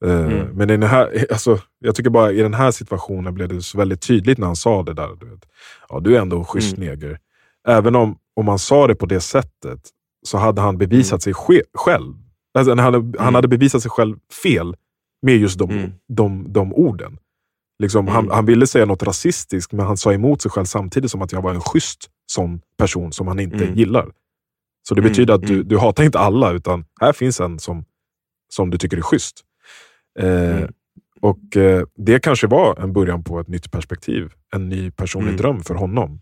Eh, 0.04 0.10
Mm. 0.20 0.46
Men 0.52 0.70
i 0.70 0.76
den 0.76 0.88
här, 0.90 1.26
alltså, 1.30 1.58
jag 1.78 1.94
tycker 1.94 2.10
bara 2.10 2.32
i 2.32 2.42
den 2.42 2.54
här 2.54 2.70
situationen 2.70 3.34
blev 3.34 3.48
det 3.48 3.62
så 3.62 3.78
väldigt 3.78 4.00
tydligt 4.02 4.38
när 4.38 4.46
han 4.46 4.56
sa 4.56 4.82
det 4.82 4.94
där. 4.94 5.08
Du, 5.20 5.26
vet. 5.30 5.40
Ja, 5.88 6.00
du 6.00 6.16
är 6.16 6.20
ändå 6.20 6.38
en 6.38 6.44
schysst 6.44 6.76
Mm. 6.76 6.88
neger. 6.88 7.18
Även 7.68 7.94
om, 7.96 8.16
om 8.36 8.44
man 8.44 8.58
sa 8.58 8.86
det 8.86 8.94
på 8.94 9.06
det 9.06 9.20
sättet 9.20 9.80
så 10.28 10.38
hade 10.38 10.60
han 10.60 10.78
bevisat 10.78 11.22
sig 11.22 11.34
själv. 11.74 12.14
Alltså, 12.58 12.70
han, 12.70 12.78
hade, 12.78 13.18
han 13.22 13.34
hade 13.34 13.48
bevisat 13.48 13.82
sig 13.82 13.90
själv 13.90 14.16
fel 14.42 14.76
med 15.22 15.36
just 15.36 15.58
de, 15.58 15.70
Mm. 15.70 15.92
de, 16.08 16.52
de 16.52 16.72
orden. 16.74 17.18
Liksom, 17.82 18.08
han, 18.08 18.24
Mm. 18.24 18.34
han 18.34 18.46
ville 18.46 18.66
säga 18.66 18.84
något 18.86 19.02
rasistiskt, 19.02 19.72
men 19.72 19.86
han 19.86 19.96
sa 19.96 20.12
emot 20.12 20.42
sig 20.42 20.50
själv 20.50 20.64
samtidigt 20.64 21.10
som 21.10 21.22
att 21.22 21.32
jag 21.32 21.42
var 21.42 21.54
en 21.54 21.60
schysst 21.60 22.10
sån 22.26 22.60
person 22.78 23.12
som 23.12 23.28
han 23.28 23.40
inte 23.40 23.64
Mm. 23.64 23.74
gillar. 23.74 24.10
Så 24.88 24.94
det 24.94 25.00
Mm, 25.00 25.10
betyder 25.10 25.34
att 25.34 25.42
du, 25.46 25.54
mm. 25.54 25.68
du 25.68 25.78
hatar 25.78 26.04
inte 26.04 26.18
alla, 26.18 26.52
utan 26.52 26.84
här 27.00 27.12
finns 27.12 27.40
en 27.40 27.58
som, 27.58 27.84
som 28.48 28.70
du 28.70 28.78
tycker 28.78 28.96
är 28.96 29.00
schysst. 29.02 29.40
Eh, 30.18 30.56
Mm. 30.56 30.72
Och 31.20 31.56
eh, 31.56 31.84
Det 31.96 32.20
kanske 32.22 32.46
var 32.46 32.80
en 32.80 32.92
början 32.92 33.24
på 33.24 33.40
ett 33.40 33.48
nytt 33.48 33.70
perspektiv. 33.70 34.32
En 34.54 34.68
ny 34.68 34.90
personlig 34.90 35.28
Mm. 35.28 35.36
dröm 35.40 35.60
för 35.62 35.74
honom. 35.74 36.20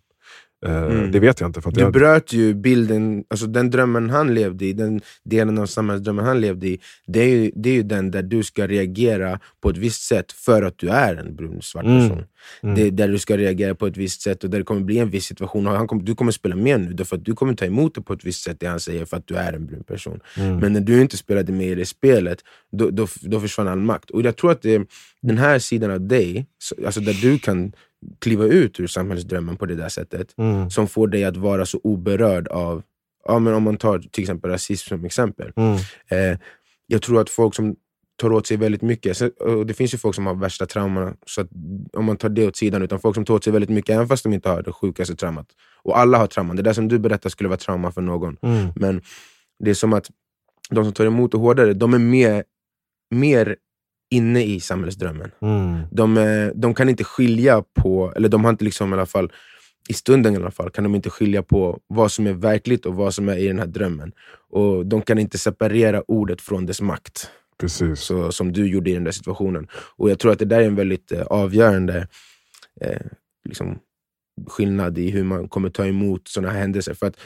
Eh, 0.66 0.82
Mm. 0.82 1.10
Det 1.12 1.20
vet 1.20 1.40
jag 1.40 1.48
inte. 1.48 1.60
För 1.60 1.70
Du 1.70 1.80
jag, 1.80 1.92
bröt 1.92 2.32
ju 2.32 2.54
bilden, 2.54 3.24
alltså 3.28 3.46
den 3.46 3.70
drömmen 3.70 4.10
han 4.10 4.34
levde 4.34 4.64
i, 4.66 4.72
den 4.72 5.00
delen 5.24 5.58
av 5.58 5.66
samhällsdrömmen 5.66 6.24
han 6.24 6.40
levde 6.40 6.66
i, 6.68 6.78
det 7.06 7.20
är, 7.20 7.28
ju, 7.28 7.50
det 7.54 7.70
är 7.70 7.74
ju 7.74 7.82
den 7.82 8.10
där 8.10 8.22
du 8.22 8.42
ska 8.42 8.66
reagera 8.66 9.40
på 9.62 9.70
ett 9.70 9.76
visst 9.76 10.02
sätt 10.02 10.32
för 10.32 10.62
att 10.62 10.78
du 10.78 10.88
är 10.88 11.16
en 11.16 11.36
brun 11.36 11.62
svart 11.62 11.84
Mm. 11.84 12.00
person. 12.08 12.24
Mm. 12.62 12.74
Det 12.74 12.82
är 12.82 12.90
där 12.90 13.08
du 13.08 13.18
ska 13.18 13.36
reagera 13.36 13.74
på 13.74 13.86
ett 13.86 13.96
visst 13.96 14.22
sätt 14.22 14.44
och 14.44 14.50
där 14.50 14.58
det 14.58 14.64
kommer 14.64 14.80
bli 14.80 14.98
en 14.98 15.10
viss 15.10 15.24
situation. 15.24 15.66
Han 15.66 15.86
kommer, 15.86 16.02
du 16.02 16.14
kommer 16.14 16.32
spela 16.32 16.56
med 16.56 16.80
nu, 16.80 16.92
därför 16.92 17.16
att 17.16 17.24
du 17.24 17.34
kommer 17.34 17.54
ta 17.54 17.64
emot 17.64 17.94
det 17.94 18.00
på 18.02 18.12
ett 18.12 18.24
visst 18.24 18.42
sätt, 18.42 18.56
det 18.60 18.66
han 18.66 18.80
säger, 18.80 19.04
för 19.04 19.16
att 19.16 19.26
du 19.26 19.34
är 19.34 19.52
en 19.52 19.66
brun 19.66 19.82
person. 19.84 20.20
mm. 20.36 20.56
Men 20.56 20.72
när 20.72 20.80
du 20.80 21.00
inte 21.00 21.16
spelade 21.16 21.52
med 21.52 21.66
i 21.68 21.74
det 21.74 21.86
spelet, 21.86 22.38
då, 22.72 22.90
då, 22.90 23.06
då 23.22 23.40
försvann 23.40 23.68
all 23.68 23.78
makt. 23.80 24.10
Och 24.10 24.22
jag 24.22 24.36
tror 24.36 24.50
att 24.52 24.62
det 24.62 24.82
den 25.22 25.38
här 25.38 25.58
sidan 25.58 25.90
av 25.90 26.00
dig, 26.08 26.46
så- 26.58 26.74
alltså 26.86 27.00
där 27.00 27.16
du 27.22 27.38
kan 27.38 27.72
kliva 28.18 28.44
ut 28.44 28.80
ur 28.80 28.86
samhällsdrömmen 28.86 29.56
på 29.56 29.66
det 29.66 29.74
där 29.74 29.88
sättet, 29.88 30.34
Mm. 30.38 30.70
som 30.70 30.88
får 30.88 31.08
dig 31.08 31.24
att 31.24 31.36
vara 31.36 31.66
så 31.66 31.80
oberörd 31.84 32.48
av, 32.48 32.82
ja, 33.24 33.38
men 33.38 33.54
om 33.54 33.62
man 33.62 33.76
tar 33.76 33.98
till 33.98 34.22
exempel 34.22 34.50
rasism 34.50 34.88
som 34.88 35.04
exempel. 35.04 35.52
Mm. 35.56 35.74
Eh, 36.08 36.38
jag 36.86 37.02
tror 37.02 37.20
att 37.20 37.30
folk 37.30 37.54
som 37.54 37.76
tar 38.18 38.32
åt 38.32 38.46
sig 38.46 38.56
väldigt 38.56 38.82
mycket, 38.82 39.16
så, 39.16 39.26
och 39.28 39.66
det 39.66 39.74
finns 39.74 39.94
ju 39.94 39.98
folk 39.98 40.14
som 40.14 40.26
har 40.26 40.34
värsta 40.34 40.66
traumorna, 40.66 41.14
så 41.26 41.40
att, 41.40 41.48
om 41.92 42.04
man 42.04 42.16
tar 42.16 42.28
det 42.28 42.46
åt 42.46 42.56
sidan, 42.56 42.82
utan 42.82 43.00
folk 43.00 43.14
som 43.14 43.24
tar 43.24 43.34
åt 43.34 43.44
sig 43.44 43.52
väldigt 43.52 43.70
mycket 43.70 43.94
även 43.94 44.08
fast 44.08 44.22
de 44.22 44.32
inte 44.32 44.48
har 44.48 44.62
det 44.62 44.72
sjukaste 44.72 45.16
traumat. 45.16 45.46
Och 45.82 45.98
alla 45.98 46.18
har 46.18 46.26
trauman, 46.26 46.56
det 46.56 46.62
där 46.62 46.72
som 46.72 46.88
du 46.88 46.98
berättar 46.98 47.30
skulle 47.30 47.48
vara 47.48 47.58
trauma 47.58 47.92
för 47.92 48.00
någon. 48.02 48.36
Mm. 48.42 48.68
Men 48.76 49.02
det 49.58 49.70
är 49.70 49.74
som 49.74 49.92
att 49.92 50.10
de 50.70 50.84
som 50.84 50.92
tar 50.92 51.06
emot 51.06 51.32
det 51.32 51.38
hårdare, 51.38 51.72
de 51.74 51.94
är 51.94 51.98
mer, 51.98 52.44
mer 53.10 53.56
inne 54.10 54.44
i 54.44 54.60
samhällsdrömmen. 54.60 55.30
Mm. 55.40 55.80
De, 55.90 56.16
eh, 56.16 56.48
de 56.54 56.74
kan 56.74 56.88
inte 56.88 57.04
skilja 57.04 57.62
på, 57.74 58.12
eller 58.16 58.28
de 58.28 58.44
har 58.44 58.50
inte 58.50 58.64
liksom 58.64 58.90
i 58.90 58.92
alla 58.92 59.06
fall, 59.06 59.32
i 59.88 59.92
stunden 59.92 60.34
i 60.34 60.36
alla 60.36 60.50
fall, 60.50 60.70
kan 60.70 60.84
de 60.84 60.94
inte 60.94 61.10
skilja 61.10 61.42
på 61.42 61.78
vad 61.86 62.12
som 62.12 62.26
är 62.26 62.32
verkligt 62.32 62.86
och 62.86 62.94
vad 62.94 63.14
som 63.14 63.28
är 63.28 63.36
i 63.36 63.46
den 63.46 63.58
här 63.58 63.66
drömmen. 63.66 64.12
Och 64.50 64.86
de 64.86 65.02
kan 65.02 65.18
inte 65.18 65.38
separera 65.38 66.02
ordet 66.08 66.40
från 66.40 66.66
dess 66.66 66.80
makt, 66.80 67.30
Precis. 67.60 68.00
så, 68.00 68.32
som 68.32 68.52
du 68.52 68.66
gjorde 68.66 68.90
i 68.90 68.94
den 68.94 69.04
där 69.04 69.12
situationen. 69.12 69.68
Och 69.96 70.10
jag 70.10 70.18
tror 70.18 70.32
att 70.32 70.38
det 70.38 70.44
där 70.44 70.60
är 70.60 70.66
en 70.66 70.74
väldigt 70.76 71.12
eh, 71.12 71.22
avgörande 71.22 72.08
eh, 72.80 73.00
liksom, 73.48 73.78
skillnad 74.46 74.98
i 74.98 75.10
hur 75.10 75.24
man 75.24 75.48
kommer 75.48 75.70
ta 75.70 75.86
emot 75.86 76.28
sådana 76.28 76.52
här 76.52 76.60
händelser. 76.60 76.94
För 76.94 77.06
att 77.06 77.16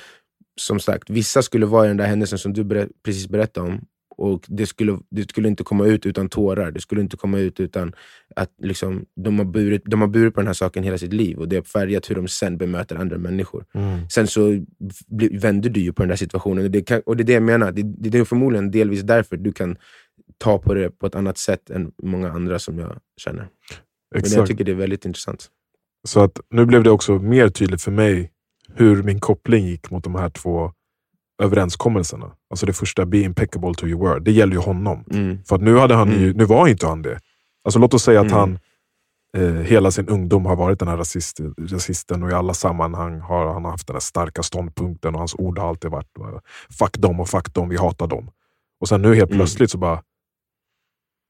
som 0.60 0.80
sagt, 0.80 1.10
vissa 1.10 1.42
skulle 1.42 1.66
vara 1.66 1.84
i 1.84 1.88
den 1.88 1.96
där 1.96 2.06
händelsen 2.06 2.38
som 2.38 2.52
du 2.52 2.64
berä- 2.64 2.88
precis 3.04 3.28
berättade 3.28 3.70
om, 3.70 3.80
och 4.20 4.44
det 4.48 4.66
skulle, 4.66 4.98
det 5.10 5.30
skulle 5.30 5.48
inte 5.48 5.64
komma 5.64 5.86
ut 5.86 6.06
utan 6.06 6.28
tårar, 6.28 6.70
det 6.70 6.80
skulle 6.80 7.00
inte 7.00 7.16
komma 7.16 7.38
ut 7.38 7.60
utan 7.60 7.92
att 8.36 8.50
liksom, 8.62 9.04
de, 9.16 9.38
har 9.38 9.44
burit, 9.44 9.82
de 9.84 10.00
har 10.00 10.08
burit 10.08 10.34
på 10.34 10.40
den 10.40 10.46
här 10.46 10.54
saken 10.54 10.84
hela 10.84 10.98
sitt 10.98 11.12
liv 11.12 11.38
och 11.38 11.48
det 11.48 11.56
har 11.56 11.62
färgat 11.62 12.10
hur 12.10 12.14
de 12.14 12.28
sen 12.28 12.58
bemöter 12.58 12.96
andra 12.96 13.18
människor. 13.18 13.64
Mm. 13.74 14.08
Sen 14.08 14.26
så 14.26 14.64
vänder 15.30 15.70
du 15.70 15.80
ju 15.80 15.92
på 15.92 16.02
den 16.02 16.08
där 16.08 16.16
situationen 16.16 16.64
och 16.64 16.70
det, 16.70 16.82
kan, 16.82 17.00
och 17.00 17.16
det 17.16 17.22
är 17.22 17.24
det 17.24 17.32
jag 17.32 17.42
menar, 17.42 17.72
det, 17.72 17.82
det 17.82 18.18
är 18.18 18.24
förmodligen 18.24 18.70
delvis 18.70 19.02
därför 19.02 19.36
du 19.36 19.52
kan 19.52 19.76
ta 20.38 20.58
på 20.58 20.74
det 20.74 20.90
på 20.90 21.06
ett 21.06 21.14
annat 21.14 21.38
sätt 21.38 21.70
än 21.70 21.92
många 22.02 22.30
andra 22.30 22.58
som 22.58 22.78
jag 22.78 22.98
känner. 23.16 23.42
Men 23.42 23.48
jag 24.10 24.20
Exakt. 24.20 24.48
tycker 24.48 24.64
det 24.64 24.72
är 24.72 24.76
väldigt 24.76 25.04
intressant. 25.04 25.48
Så 26.08 26.20
att 26.20 26.40
nu 26.50 26.66
blev 26.66 26.82
det 26.82 26.90
också 26.90 27.18
mer 27.18 27.48
tydligt 27.48 27.82
för 27.82 27.90
mig 27.90 28.30
hur 28.74 29.02
min 29.02 29.20
koppling 29.20 29.66
gick 29.66 29.90
mot 29.90 30.04
de 30.04 30.14
här 30.14 30.30
två 30.30 30.72
överenskommelserna. 31.40 32.30
Alltså 32.50 32.66
det 32.66 32.72
första, 32.72 33.06
be 33.06 33.18
impeccable 33.18 33.74
to 33.74 33.86
your 33.86 34.00
word. 34.08 34.22
Det 34.24 34.32
gäller 34.32 34.52
ju 34.52 34.58
honom. 34.60 35.04
Mm. 35.10 35.44
För 35.44 35.56
att 35.56 35.62
nu, 35.62 35.76
hade 35.78 35.94
han 35.94 36.10
ju, 36.10 36.24
Mm. 36.24 36.36
nu 36.36 36.44
var 36.44 36.68
inte 36.68 36.86
han 36.86 37.02
det. 37.02 37.18
Alltså 37.64 37.78
låt 37.78 37.94
oss 37.94 38.02
säga 38.02 38.20
att 38.20 38.26
Mm. 38.32 38.38
han 38.38 38.58
eh, 39.36 39.54
hela 39.62 39.90
sin 39.90 40.08
ungdom 40.08 40.46
har 40.46 40.56
varit 40.56 40.78
den 40.78 40.88
här 40.88 40.96
rasist, 40.96 41.40
rasisten 41.58 42.22
och 42.22 42.30
i 42.30 42.32
alla 42.32 42.54
sammanhang 42.54 43.20
har 43.20 43.52
han 43.52 43.64
haft 43.64 43.86
den 43.86 43.94
här 43.96 44.00
starka 44.00 44.42
ståndpunkten 44.42 45.14
och 45.14 45.18
hans 45.20 45.34
ord 45.34 45.58
har 45.58 45.68
alltid 45.68 45.90
varit 45.90 46.06
fuck 46.78 46.98
dem 46.98 47.20
och 47.20 47.28
fuck 47.28 47.54
dem, 47.54 47.68
vi 47.68 47.76
hatar 47.76 48.06
dem. 48.06 48.30
Och 48.80 48.88
sen 48.88 49.02
nu 49.02 49.14
helt 49.14 49.30
Mm. 49.30 49.38
plötsligt 49.38 49.70
så 49.70 49.78
bara 49.78 50.02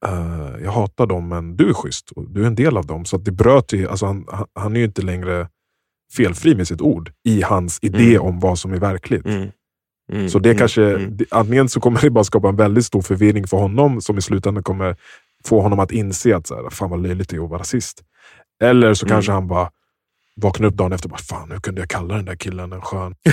eh, 0.06 0.62
jag 0.64 0.70
hatar 0.72 1.06
dem 1.06 1.28
men 1.28 1.56
du 1.56 1.68
är 1.68 1.72
schysst 1.74 2.10
och 2.10 2.30
du 2.30 2.42
är 2.42 2.46
en 2.46 2.54
del 2.54 2.76
av 2.76 2.86
dem. 2.86 3.04
Så 3.04 3.16
att 3.16 3.24
det 3.24 3.32
bröt 3.32 3.72
ju, 3.72 3.88
alltså 3.88 4.06
han, 4.06 4.24
han- 4.28 4.46
han 4.54 4.76
är 4.76 4.80
ju 4.80 4.86
inte 4.86 5.02
längre 5.02 5.48
felfri 6.16 6.54
med 6.54 6.68
sitt 6.68 6.80
ord 6.80 7.12
i 7.24 7.42
hans 7.42 7.78
idé 7.82 8.14
Mm. 8.14 8.22
om 8.26 8.40
vad 8.40 8.58
som 8.58 8.72
är 8.72 8.78
verkligt. 8.78 9.26
Mm. 9.26 9.48
Mm. 10.12 10.28
Så 10.28 10.38
det 10.38 10.48
Mm. 10.48 10.58
kanske, 10.58 10.82
Mm. 10.94 11.18
antingen 11.30 11.68
så 11.68 11.80
kommer 11.80 12.00
det 12.00 12.10
bara 12.10 12.24
skapa 12.24 12.48
en 12.48 12.56
väldigt 12.56 12.84
stor 12.84 13.02
förvirring 13.02 13.46
för 13.46 13.56
honom 13.56 14.00
som 14.00 14.18
i 14.18 14.22
slutändan 14.22 14.62
kommer 14.64 14.96
få 15.44 15.60
honom 15.60 15.78
att 15.80 15.92
inse 15.92 16.36
att 16.36 16.46
så 16.46 16.54
här, 16.54 16.70
fan 16.70 16.90
vad 16.90 17.02
löjligt 17.02 17.28
det 17.28 17.36
är 17.36 17.44
att 17.44 17.50
vara 17.50 17.60
rasist. 17.60 18.02
Eller 18.62 18.94
så 18.94 19.06
Mm. 19.06 19.14
kanske 19.14 19.32
han 19.32 19.46
bara 19.48 19.70
vaknar 20.42 20.68
upp 20.68 20.74
dagen 20.74 20.92
efter 20.92 21.06
och 21.06 21.10
bara, 21.10 21.18
fan 21.18 21.50
hur 21.50 21.58
kunde 21.58 21.80
jag 21.80 21.88
kalla 21.88 22.14
den 22.16 22.24
där 22.24 22.36
killen 22.36 22.72
en 22.72 22.80
skön... 22.80 23.14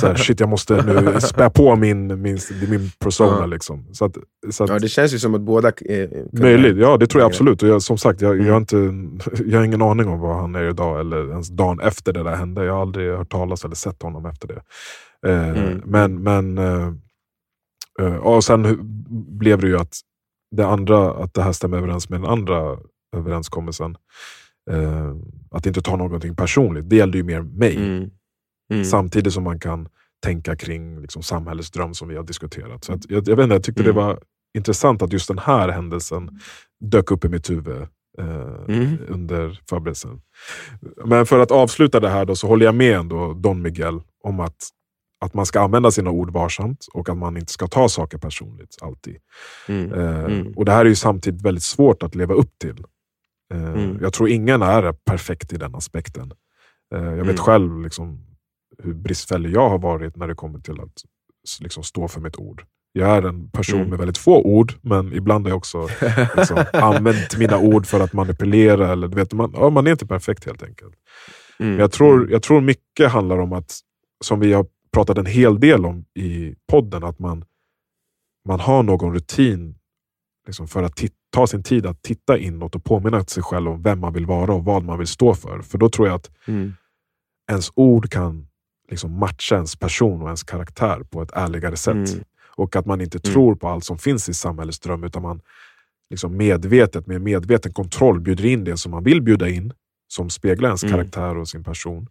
så 0.00 0.06
här, 0.06 0.14
shit 0.14 0.40
jag 0.40 0.48
måste 0.48 0.82
nu 0.82 1.20
spä 1.20 1.50
på 1.50 1.76
min, 1.76 2.06
min, 2.22 2.38
min 2.68 2.90
persona. 2.98 3.36
Ja. 3.40 3.46
liksom. 3.46 3.86
Så 3.92 4.04
att, 4.04 4.16
så 4.50 4.64
att, 4.64 4.70
Ja, 4.70 4.78
det 4.78 4.88
känns 4.88 5.14
ju 5.14 5.18
som 5.18 5.34
att 5.34 5.40
båda... 5.40 5.68
Eh, 5.68 6.08
Möjligt, 6.32 6.76
ja 6.76 6.96
det 6.96 7.06
tror 7.06 7.20
jag 7.22 7.26
Ja. 7.26 7.30
absolut. 7.32 7.62
Och 7.62 7.68
jag, 7.68 7.82
som 7.82 7.98
sagt, 7.98 8.20
jag, 8.20 8.40
jag, 8.42 8.52
har 8.54 8.74
Mm. 8.78 9.12
inte, 9.14 9.42
jag 9.44 9.58
har 9.58 9.64
ingen 9.64 9.82
aning 9.82 10.08
om 10.08 10.20
vad 10.20 10.36
han 10.36 10.54
är 10.54 10.68
idag, 10.70 11.00
eller 11.00 11.30
ens 11.30 11.48
dagen 11.48 11.80
efter 11.80 12.12
det 12.12 12.22
där 12.22 12.36
hände. 12.36 12.64
Jag 12.64 12.72
har 12.74 12.80
aldrig 12.82 13.10
hört 13.12 13.30
talas 13.32 13.64
eller 13.64 13.74
sett 13.74 14.02
honom 14.02 14.26
efter 14.26 14.48
det. 14.48 14.60
Eh, 15.26 15.48
Mm. 15.48 15.82
Men, 15.84 16.22
men 16.22 16.58
eh, 16.58 16.92
eh, 18.00 18.14
och 18.16 18.44
sen 18.44 18.78
blev 19.38 19.60
det 19.60 19.66
ju 19.66 19.76
att 19.78 19.96
det 20.56 20.66
andra, 20.66 21.10
att 21.10 21.34
det 21.34 21.42
här 21.42 21.52
stämmer 21.52 21.78
överens 21.78 22.08
med 22.08 22.20
den 22.20 22.30
andra 22.30 22.76
överenskommelsen. 23.16 23.96
Eh, 24.70 25.14
att 25.50 25.66
inte 25.66 25.82
ta 25.82 25.96
någonting 25.96 26.36
personligt, 26.36 26.90
det 26.90 26.96
gällde 26.96 27.18
ju 27.18 27.24
mer 27.24 27.42
mig. 27.42 27.76
Mm. 27.76 28.10
Mm. 28.72 28.84
Samtidigt 28.84 29.32
som 29.32 29.42
man 29.44 29.58
kan 29.60 29.88
tänka 30.22 30.56
kring 30.56 31.00
liksom, 31.00 31.22
samhällets 31.22 31.70
dröm 31.70 31.94
som 31.94 32.08
vi 32.08 32.16
har 32.16 32.22
diskuterat. 32.24 32.84
Så 32.84 32.92
att, 32.92 33.10
jag, 33.10 33.28
jag, 33.28 33.36
vet 33.36 33.44
inte, 33.44 33.54
jag 33.54 33.62
tyckte 33.64 33.82
Mm. 33.82 33.94
det 33.94 34.00
var 34.00 34.18
intressant 34.58 35.02
att 35.02 35.12
just 35.12 35.28
den 35.28 35.38
här 35.38 35.68
händelsen 35.68 36.30
dök 36.80 37.10
upp 37.10 37.24
i 37.24 37.28
mitt 37.28 37.50
huvud 37.50 37.82
eh, 38.18 38.64
Mm. 38.68 38.96
under 39.08 39.60
förberedelsen. 39.68 40.20
Men 41.04 41.26
för 41.26 41.38
att 41.38 41.50
avsluta 41.50 42.00
det 42.00 42.08
här 42.08 42.24
då, 42.24 42.36
så 42.36 42.46
håller 42.48 42.66
jag 42.66 42.74
med 42.74 42.96
ändå 42.98 43.32
Don 43.34 43.62
Miguel 43.62 44.00
om 44.24 44.40
att, 44.40 44.56
att 45.24 45.34
man 45.34 45.46
ska 45.46 45.60
använda 45.60 45.90
sina 45.90 46.10
ord 46.10 46.30
varsamt 46.32 46.86
och 46.92 47.08
att 47.08 47.16
man 47.16 47.36
inte 47.36 47.52
ska 47.52 47.66
ta 47.66 47.88
saker 47.88 48.18
personligt 48.18 48.76
alltid. 48.82 49.16
Mm. 49.68 49.92
Eh, 49.92 50.24
Mm. 50.24 50.52
Och 50.56 50.64
Det 50.64 50.72
här 50.72 50.80
är 50.84 50.88
ju 50.88 50.94
samtidigt 50.96 51.42
väldigt 51.42 51.62
svårt 51.64 52.02
att 52.02 52.14
leva 52.14 52.34
upp 52.34 52.58
till. 52.60 52.84
Eh, 53.54 53.68
Mm. 53.72 53.98
Jag 54.02 54.12
tror 54.12 54.28
ingen 54.28 54.62
är 54.62 54.92
perfekt 54.92 55.52
i 55.52 55.56
den 55.56 55.74
aspekten. 55.74 56.32
Eh, 56.94 57.02
jag 57.04 57.10
vet 57.16 57.22
Mm. 57.24 57.36
själv 57.36 57.80
liksom, 57.82 58.26
hur 58.82 58.94
bristfällig 58.94 59.50
jag 59.50 59.68
har 59.68 59.78
varit 59.78 60.16
när 60.16 60.28
det 60.28 60.34
kommer 60.34 60.58
till 60.58 60.80
att 60.80 61.02
liksom, 61.60 61.82
stå 61.82 62.08
för 62.08 62.20
mitt 62.20 62.36
ord. 62.36 62.64
Jag 62.92 63.10
är 63.16 63.22
en 63.22 63.50
person 63.50 63.78
Mm. 63.78 63.90
med 63.90 63.98
väldigt 63.98 64.18
få 64.18 64.42
ord, 64.42 64.72
men 64.82 65.12
ibland 65.12 65.44
har 65.46 65.50
jag 65.50 65.56
också 65.56 65.88
liksom, 66.36 66.64
använt 66.72 67.38
mina 67.38 67.58
ord 67.58 67.86
för 67.86 68.00
att 68.00 68.12
manipulera. 68.12 68.92
Eller, 68.92 69.08
du 69.08 69.16
vet, 69.16 69.32
man, 69.32 69.52
ja, 69.54 69.70
man 69.70 69.86
är 69.86 69.90
inte 69.90 70.06
perfekt 70.06 70.44
helt 70.46 70.62
enkelt. 70.62 70.94
Mm. 71.58 71.70
Men 71.72 71.80
jag 71.80 71.92
tror, 71.92 72.30
jag 72.30 72.42
tror 72.42 72.60
mycket 72.60 73.10
handlar 73.10 73.38
om 73.38 73.52
att, 73.52 73.78
som 74.24 74.40
vi 74.40 74.52
har 74.52 74.66
pratat 74.92 75.18
en 75.18 75.26
hel 75.26 75.60
del 75.60 75.86
om 75.86 76.04
i 76.14 76.54
podden, 76.72 77.04
att 77.04 77.18
man, 77.18 77.44
man 78.48 78.60
har 78.60 78.82
någon 78.82 79.14
rutin 79.14 79.78
liksom 80.46 80.68
för 80.68 80.82
att 80.82 81.00
ta 81.30 81.46
sin 81.46 81.62
tid 81.62 81.86
att 81.86 82.02
titta 82.02 82.38
inåt 82.38 82.74
och 82.74 82.84
påminna 82.84 83.24
sig 83.24 83.42
själv 83.42 83.70
om 83.70 83.82
vem 83.82 84.00
man 84.00 84.12
vill 84.12 84.26
vara 84.26 84.54
och 84.54 84.64
vad 84.64 84.84
man 84.84 84.98
vill 84.98 85.06
stå 85.06 85.34
för. 85.34 85.62
För 85.62 85.78
då 85.78 85.88
tror 85.88 86.08
jag 86.08 86.14
att 86.14 86.30
Mm. 86.46 86.74
ens 87.50 87.70
ord 87.74 88.10
kan 88.10 88.46
liksom 88.90 89.18
matcha 89.18 89.54
ens 89.54 89.76
person 89.76 90.22
och 90.22 90.28
ens 90.28 90.42
karaktär 90.42 91.02
på 91.10 91.22
ett 91.22 91.30
ärligare 91.32 91.76
sätt. 91.76 91.94
Mm. 92.14 92.24
Och 92.56 92.76
att 92.76 92.86
man 92.86 93.00
inte 93.00 93.18
Mm. 93.24 93.32
tror 93.34 93.54
på 93.54 93.68
allt 93.68 93.84
som 93.84 93.98
finns 93.98 94.28
i 94.28 94.34
samhällets 94.34 94.78
dröm, 94.80 95.04
utan 95.04 95.22
man 95.22 95.40
liksom 96.10 96.36
medvetet, 96.36 97.06
med 97.06 97.20
medveten 97.20 97.72
kontroll 97.72 98.20
bjuder 98.20 98.46
in 98.46 98.64
det 98.64 98.76
som 98.76 98.90
man 98.90 99.04
vill 99.04 99.22
bjuda 99.22 99.48
in, 99.48 99.72
som 100.08 100.30
speglar 100.30 100.68
ens 100.68 100.82
Mm. 100.84 100.92
karaktär 100.94 101.36
och 101.36 101.48
sin 101.48 101.64
person. 101.64 102.08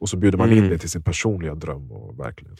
Och 0.00 0.08
så 0.08 0.16
bjuder 0.16 0.38
man 0.38 0.48
Mm. 0.52 0.64
in 0.64 0.70
det 0.70 0.78
till 0.78 0.90
sin 0.90 1.02
personliga 1.02 1.54
dröm 1.54 1.90
och 1.92 2.18
verklighet. 2.18 2.58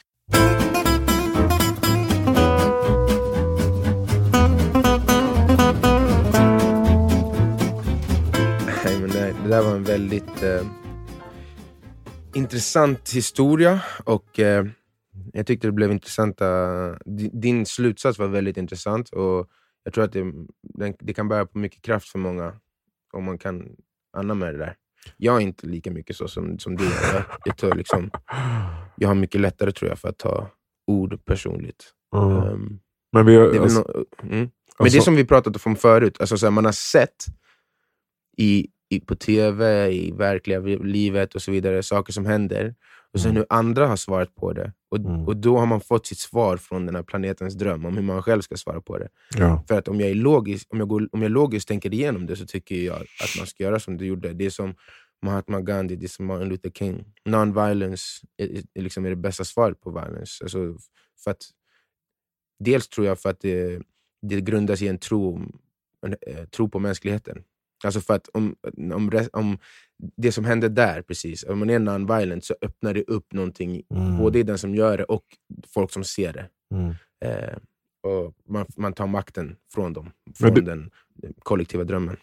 Där 9.50 9.62
var 9.62 9.74
en 9.76 9.84
väldigt 9.84 10.42
eh, 10.42 10.66
intressant 12.34 13.10
historia 13.10 13.80
och 14.04 14.38
eh, 14.40 14.66
jag 15.32 15.46
tyckte 15.46 15.66
det 15.68 15.72
blev 15.72 15.90
intressanta... 15.92 16.46
di- 17.04 17.30
Din 17.32 17.66
slutsats 17.66 18.18
var 18.18 18.26
väldigt 18.28 18.56
intressant 18.56 19.08
och 19.08 19.48
jag 19.84 19.94
tror 19.94 20.04
att 20.04 20.12
det, 20.12 20.32
det 20.98 21.14
kan 21.14 21.28
bära 21.28 21.46
på 21.46 21.58
mycket 21.58 21.82
kraft 21.82 22.08
för 22.08 22.18
många 22.18 22.52
om 23.12 23.24
man 23.24 23.38
kan 23.38 23.68
anamma 24.16 24.46
det 24.46 24.58
där. 24.58 24.74
Jag 25.16 25.36
är 25.36 25.40
inte 25.40 25.66
lika 25.66 25.90
mycket 25.90 26.16
så 26.16 26.28
som, 26.28 26.58
som 26.58 26.76
du. 26.76 26.84
Jag, 26.84 27.22
jag, 27.44 27.56
tar 27.56 27.74
liksom, 27.74 28.10
jag 28.96 29.08
har 29.08 29.14
mycket 29.14 29.40
lättare 29.40 29.72
tror 29.72 29.88
jag 29.88 29.98
för 29.98 30.08
att 30.08 30.18
ta 30.18 30.50
ord 30.86 31.24
personligt. 31.24 31.84
Mm. 32.16 32.36
Ehm, 32.36 32.78
Men 33.12 33.26
vi, 33.26 33.32
det 33.34 33.40
är 33.42 33.48
väl 33.48 33.60
alltså, 33.62 33.80
nå- 33.80 34.04
mm. 34.22 34.38
Men 34.38 34.50
alltså- 34.78 34.98
det 34.98 35.04
som 35.04 35.16
vi 35.16 35.24
pratat 35.24 35.66
om 35.66 35.76
förut, 35.76 36.20
alltså 36.20 36.38
så 36.38 36.46
här, 36.46 36.50
man 36.50 36.64
har 36.64 36.72
sett 36.72 37.24
i, 38.36 38.66
i, 38.90 39.00
på 39.00 39.14
tv, 39.16 39.90
i 39.92 40.10
verkliga 40.12 40.60
livet 40.82 41.34
och 41.34 41.42
så 41.42 41.50
vidare, 41.52 41.82
saker 41.82 42.12
som 42.12 42.26
händer. 42.26 42.74
Och 43.12 43.20
sen 43.20 43.30
Mm. 43.30 43.36
hur 43.36 43.46
andra 43.50 43.86
har 43.86 43.96
svarat 43.96 44.34
på 44.34 44.52
det. 44.52 44.72
Och, 44.90 44.98
Mm. 44.98 45.26
och 45.28 45.36
då 45.36 45.58
har 45.58 45.66
man 45.66 45.80
fått 45.80 46.06
sitt 46.06 46.18
svar 46.18 46.56
från 46.56 46.86
den 46.86 46.94
här 46.94 47.02
planetens 47.02 47.54
dröm 47.54 47.84
om 47.84 47.96
hur 47.96 48.02
man 48.02 48.22
själv 48.22 48.40
ska 48.42 48.56
svara 48.56 48.80
på 48.80 48.98
det. 48.98 49.08
ja. 49.36 49.64
För 49.68 49.78
att 49.78 49.88
om 49.88 50.00
jag, 50.00 50.10
är 50.10 50.14
logisk, 50.14 50.66
om 50.70 50.78
jag, 50.78 50.88
går, 50.88 51.08
om 51.12 51.22
jag 51.22 51.30
logiskt 51.30 51.68
tänker 51.68 51.94
igenom 51.94 52.26
det 52.26 52.36
så 52.36 52.46
tycker 52.46 52.74
jag 52.76 52.96
att 52.96 53.38
man 53.38 53.46
ska 53.46 53.62
göra 53.64 53.80
som 53.80 53.96
du 53.96 54.06
gjorde. 54.06 54.32
Det 54.32 54.46
är 54.46 54.50
som 54.50 54.74
Mahatma 55.22 55.60
Gandhi, 55.60 55.96
det 55.96 56.06
är 56.06 56.08
som 56.08 56.26
Martin 56.26 56.48
Luther 56.48 56.70
King. 56.70 57.04
Non-violence 57.28 58.24
är, 58.36 58.48
är, 58.56 58.62
är 58.74 58.82
liksom 58.82 59.04
är 59.04 59.10
det 59.10 59.16
bästa 59.16 59.44
svaret 59.44 59.80
på 59.80 59.90
violence. 59.90 60.44
Alltså 60.44 60.76
för 61.24 61.30
att, 61.30 61.42
dels 62.58 62.88
tror 62.88 63.06
jag 63.06 63.18
för 63.20 63.30
att 63.30 63.40
det, 63.40 63.82
det 64.22 64.40
grundas 64.40 64.82
i 64.82 64.88
en 64.88 64.98
tro, 64.98 65.40
en, 66.06 66.16
eh, 66.26 66.44
tro 66.44 66.68
på 66.68 66.78
mänskligheten. 66.78 67.42
Alltså 67.84 68.00
för 68.00 68.14
att 68.14 68.28
om, 68.34 68.56
om, 68.94 69.10
om 69.32 69.58
det 70.16 70.32
som 70.32 70.44
händer 70.44 70.68
där, 70.68 71.02
precis, 71.02 71.44
om 71.44 71.58
man 71.58 71.70
är 71.70 71.78
non-violent 71.78 72.40
så 72.40 72.54
öppnar 72.62 72.94
det 72.94 73.02
upp 73.04 73.32
någonting, 73.32 73.82
Mm. 73.94 74.18
både 74.18 74.38
i 74.38 74.42
den 74.42 74.58
som 74.58 74.74
gör 74.74 74.98
det 74.98 75.04
och 75.04 75.22
folk 75.74 75.90
som 75.92 76.04
ser 76.04 76.32
det. 76.32 76.48
Mm. 76.74 76.90
Eh, 77.24 77.56
och 78.02 78.34
man, 78.48 78.66
man 78.76 78.92
tar 78.92 79.06
makten 79.06 79.56
från 79.74 79.92
dem, 79.92 80.10
från 80.34 80.54
det- 80.54 80.60
den 80.60 80.90
kollektiva 81.42 81.84
drömmen. 81.84 82.16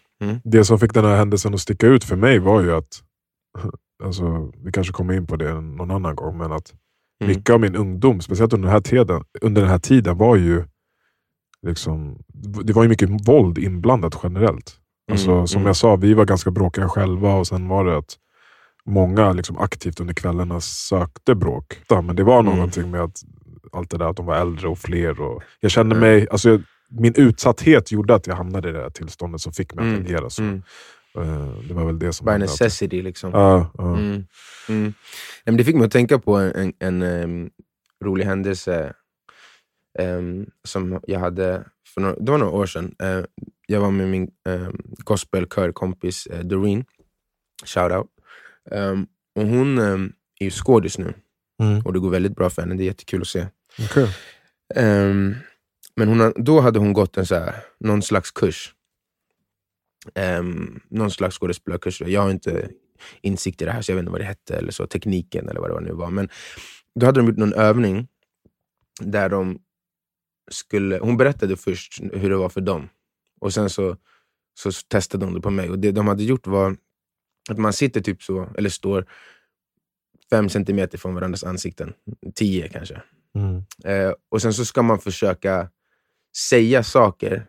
Det 0.44 0.64
som 0.64 0.78
fick 0.78 0.94
den 0.94 1.04
här 1.04 1.16
händelsen 1.16 1.54
att 1.54 1.60
sticka 1.60 1.86
ut 1.86 2.04
för 2.04 2.16
mig 2.16 2.38
var 2.38 2.62
ju 2.62 2.72
att, 2.74 3.02
alltså, 4.04 4.52
vi 4.64 4.72
kanske 4.72 4.92
kommer 4.92 5.14
in 5.14 5.26
på 5.26 5.36
det 5.36 5.60
någon 5.60 5.90
annan 5.90 6.16
gång, 6.16 6.38
men 6.38 6.52
att 6.52 6.74
Mm. 7.20 7.36
mycket 7.36 7.50
av 7.54 7.60
min 7.60 7.76
ungdom, 7.76 8.20
speciellt 8.20 8.52
under 8.52 8.66
den 8.66 8.72
här 8.72 8.80
tiden, 8.80 9.24
under 9.40 9.60
den 9.62 9.70
här 9.70 9.78
tiden 9.78 10.18
var 10.18 10.36
ju 10.36 10.64
liksom, 11.62 12.18
det 12.64 12.72
var 12.72 12.82
ju 12.82 12.88
mycket 12.88 13.28
våld 13.28 13.58
inblandat 13.58 14.20
generellt. 14.22 14.77
Alltså, 15.08 15.30
Mm, 15.32 15.46
som 15.46 15.58
mm. 15.58 15.66
jag 15.66 15.76
sa, 15.76 15.96
vi 15.96 16.14
var 16.14 16.24
ganska 16.24 16.50
bråkiga 16.50 16.88
själva 16.88 17.34
och 17.34 17.46
sen 17.46 17.68
var 17.68 17.84
det 17.84 17.96
att 17.98 18.16
många 18.86 19.32
liksom 19.32 19.58
aktivt 19.58 20.00
under 20.00 20.14
kvällarna 20.14 20.60
sökte 20.60 21.34
bråk. 21.34 21.80
Men 21.90 22.16
det 22.16 22.22
var 22.24 22.40
Mm. 22.40 22.54
någonting 22.54 22.90
med 22.90 23.00
att 23.00 23.22
allt 23.72 23.90
det 23.90 23.98
där 23.98 24.10
att 24.10 24.16
de 24.16 24.26
var 24.26 24.34
äldre 24.36 24.68
och 24.68 24.78
fler. 24.78 25.20
Och 25.20 25.42
jag 25.60 25.70
kände 25.70 25.96
Mm. 25.96 26.08
mig, 26.08 26.28
alltså, 26.30 26.48
jag- 26.50 26.62
min 26.90 27.14
utsatthet 27.16 27.92
gjorde 27.92 28.14
att 28.14 28.26
jag 28.26 28.34
hamnade 28.36 28.68
i 28.68 28.72
det 28.72 28.78
där 28.78 28.90
tillståndet 28.90 29.40
som 29.40 29.52
fick 29.52 29.74
mig 29.74 29.82
att 29.84 29.88
Mm, 29.94 30.04
agera 30.04 30.30
så. 30.30 30.42
Mm. 30.42 30.62
Eh, 31.18 31.48
Det 31.68 31.74
var 31.74 31.84
väl 31.84 31.98
det 31.98 32.12
som 32.12 32.24
By 32.24 32.30
att- 32.32 32.40
necessity 32.40 33.02
liksom. 33.02 33.30
Ja, 33.32 33.70
ja. 33.78 33.84
Mm. 33.96 34.24
Mm. 34.68 34.82
Nej, 34.82 34.92
men 35.44 35.56
det 35.56 35.64
fick 35.64 35.76
mig 35.76 35.84
att 35.86 35.92
tänka 35.92 36.18
på 36.18 36.36
en, 36.36 36.72
en, 36.78 37.02
em, 37.02 37.50
rolig 38.04 38.24
händelse 38.24 38.92
em, 39.98 40.46
som 40.64 41.00
jag 41.06 41.20
hade 41.20 41.64
för 41.98 42.02
några, 42.02 42.16
det 42.20 42.30
var 42.30 42.38
några 42.38 42.52
år 42.52 42.66
sedan. 42.66 42.94
Eh, 43.02 43.24
jag 43.66 43.80
var 43.80 43.90
med 43.90 44.08
min 44.08 44.30
um, 44.48 44.80
gospelkörkompis 44.98 46.28
uh, 46.32 46.40
Doreen, 46.40 46.84
shoutout. 47.64 48.06
Um, 48.70 49.06
och 49.34 49.46
hon 49.46 49.78
em, 49.78 50.12
är 50.40 50.44
ju 50.44 50.50
skådis 50.50 50.98
nu 50.98 51.14
Mm. 51.62 51.80
och 51.80 51.92
det 51.92 51.98
går 51.98 52.10
väldigt 52.10 52.34
bra 52.36 52.50
för 52.50 52.62
henne, 52.62 52.74
det 52.74 52.82
är 52.82 52.86
jättekul 52.86 53.20
att 53.20 53.28
se. 53.28 53.46
Okej. 53.84 54.08
Ehm, 54.74 55.34
men 55.96 56.08
hon, 56.08 56.32
då 56.36 56.60
hade 56.60 56.78
hon 56.78 56.92
gått 56.92 57.16
en 57.16 57.26
så 57.26 57.34
här, 57.34 57.54
någon 57.80 58.02
slags 58.02 58.30
kurs. 58.30 58.74
Um, 60.38 60.80
någon 60.88 61.10
slags 61.10 61.38
skådespelarkurs. 61.38 62.00
Jag 62.00 62.20
har 62.20 62.30
inte 62.30 62.70
insikt 63.22 63.62
i 63.62 63.64
det 63.64 63.70
här, 63.70 63.82
så 63.82 63.92
jag 63.92 63.96
vet 63.96 64.02
inte 64.02 64.12
vad 64.12 64.20
det 64.20 64.24
hette, 64.24 64.56
eller 64.56 64.72
så, 64.72 64.86
tekniken 64.86 65.48
eller 65.48 65.60
vad 65.60 65.70
det 65.70 65.80
nu 65.80 65.92
var. 65.92 66.10
Men 66.10 66.28
då 66.94 67.06
hade 67.06 67.20
de 67.20 67.26
gjort 67.26 67.36
någon 67.36 67.52
övning 67.54 68.08
där 69.00 69.28
de 69.28 69.58
skulle... 70.48 70.98
Hon 70.98 71.16
berättade 71.16 71.56
först 71.56 72.00
hur 72.12 72.30
det 72.30 72.36
var 72.36 72.48
för 72.48 72.60
dem. 72.60 72.88
Och 73.40 73.54
sen 73.54 73.70
så, 73.70 73.96
så 74.54 74.72
testade 74.72 75.26
de 75.26 75.34
det 75.34 75.40
på 75.40 75.50
mig. 75.50 75.70
Och 75.70 75.78
Det 75.78 75.92
de 75.92 76.08
hade 76.08 76.24
gjort 76.24 76.46
var 76.46 76.76
att 77.50 77.58
man 77.58 77.72
sitter 77.72 78.00
typ 78.00 78.22
så, 78.22 78.48
eller 78.58 78.70
står 78.70 79.06
fem 80.30 80.48
centimeter 80.48 80.98
från 80.98 81.14
varandras 81.14 81.44
ansikten. 81.44 81.94
Tio 82.34 82.68
kanske. 82.68 83.02
Mm. 83.34 83.62
Eh, 83.84 84.14
och 84.28 84.42
sen 84.42 84.54
så 84.54 84.64
ska 84.64 84.82
man 84.82 84.98
försöka 84.98 85.70
säga 86.50 86.82
saker 86.82 87.46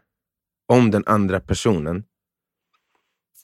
om 0.67 0.91
den 0.91 1.03
andra 1.05 1.39
personen. 1.39 2.03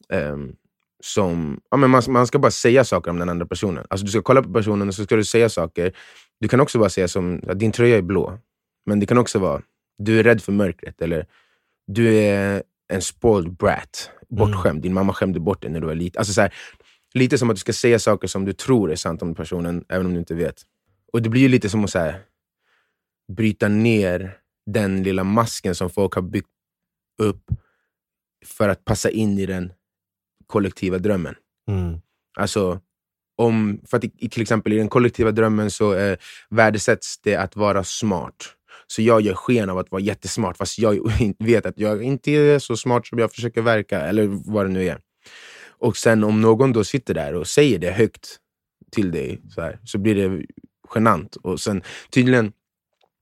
Ehm, 0.10 0.56
som, 1.04 1.62
ja, 1.72 1.78
men 1.78 1.90
man, 1.90 2.04
man 2.08 2.28
ska 2.28 2.40
bara 2.40 2.52
säga 2.52 2.84
saker 2.84 3.12
om 3.12 3.20
den 3.20 3.30
andra 3.30 3.46
personen. 3.46 3.86
Alltså 3.90 4.06
Du 4.06 4.12
ska 4.12 4.22
kolla 4.22 4.44
på 4.44 4.54
personen 4.54 4.88
och 4.88 4.96
så 4.96 5.04
ska 5.04 5.16
du 5.16 5.24
säga 5.24 5.50
saker. 5.50 5.98
Du 6.40 6.48
kan 6.48 6.60
också 6.60 6.80
bara 6.80 6.90
säga 6.90 7.08
som, 7.08 7.42
att 7.48 7.60
din 7.60 7.72
tröja 7.72 7.98
är 7.98 8.02
blå. 8.02 8.40
Men 8.86 9.00
det 9.00 9.06
kan 9.06 9.18
också 9.18 9.40
vara, 9.40 9.62
du 9.98 10.20
är 10.20 10.24
rädd 10.24 10.42
för 10.42 10.52
mörkret. 10.52 11.02
Eller 11.02 11.26
du 11.88 12.14
är 12.16 12.64
en 12.94 13.02
spoiled 13.02 13.54
brat. 13.54 14.12
Bortskämd. 14.30 14.82
Din 14.82 14.94
mamma 14.94 15.14
skämde 15.14 15.40
bort 15.40 15.62
dig 15.62 15.72
när 15.72 15.80
du 15.82 15.88
var 15.88 15.96
liten. 15.96 16.20
Alltså 16.20 16.34
så 16.34 16.42
här, 16.42 16.54
lite 17.14 17.38
som 17.38 17.50
att 17.50 17.56
du 17.56 17.60
ska 17.60 17.74
säga 17.74 18.00
saker 18.00 18.28
som 18.28 18.46
du 18.46 18.54
tror 18.54 18.92
är 18.92 18.96
sant 18.96 19.22
om 19.22 19.36
personen, 19.36 19.86
även 19.90 20.06
om 20.06 20.14
du 20.14 20.20
inte 20.20 20.36
vet. 20.36 20.62
Och 21.14 21.22
det 21.22 21.30
blir 21.30 21.42
ju 21.42 21.48
lite 21.50 21.70
som 21.70 21.84
att 21.84 21.90
så 21.90 22.00
här, 22.00 22.22
bryta 23.38 23.68
ner 23.68 24.38
den 24.66 25.04
lilla 25.04 25.24
masken 25.24 25.76
som 25.76 25.90
folk 25.90 26.14
har 26.14 26.22
byggt 26.22 26.48
upp 27.22 27.44
för 28.46 28.70
att 28.70 28.86
passa 28.86 29.10
in 29.10 29.40
i 29.40 29.46
den 29.46 29.74
kollektiva 30.48 30.98
drömmen. 30.98 31.36
Mm. 31.70 32.00
Alltså, 32.38 32.80
om, 33.38 33.82
för 33.86 33.98
att 33.98 34.04
i- 34.04 34.30
till 34.30 34.42
exempel 34.42 34.74
i 34.74 34.78
den 34.78 34.90
kollektiva 34.90 35.32
drömmen 35.32 35.72
så 35.72 35.94
eh, 35.96 36.18
värdesätts 36.50 37.18
det 37.22 37.36
att 37.36 37.56
vara 37.56 37.84
smart. 37.84 38.36
Så 38.88 39.02
jag 39.02 39.22
gör 39.22 39.34
sken 39.34 39.70
av 39.70 39.78
att 39.78 39.92
vara 39.92 40.02
jättesmart 40.02 40.58
fast 40.58 40.80
jag 40.80 41.12
vet 41.40 41.66
att 41.66 41.80
jag 41.80 42.04
inte 42.04 42.32
är 42.32 42.60
så 42.60 42.78
smart 42.78 43.08
som 43.08 43.20
jag 43.20 43.32
försöker 43.34 43.62
verka, 43.62 44.02
eller 44.02 44.28
vad 44.52 44.66
det 44.66 44.70
nu 44.70 44.88
är. 44.88 45.00
Och 45.78 45.98
sen 45.98 46.24
om 46.24 46.42
någon 46.42 46.74
då 46.74 46.84
sitter 46.84 47.14
där 47.14 47.34
och 47.34 47.48
säger 47.48 47.80
det 47.80 47.92
högt 47.92 48.40
till 48.92 49.12
dig 49.12 49.42
så, 49.50 49.62
här, 49.62 49.80
så 49.84 49.98
blir 49.98 50.16
det 50.16 50.46
genant. 50.96 51.36
Och 51.36 51.60
sen 51.60 51.84
tydligen 52.10 52.52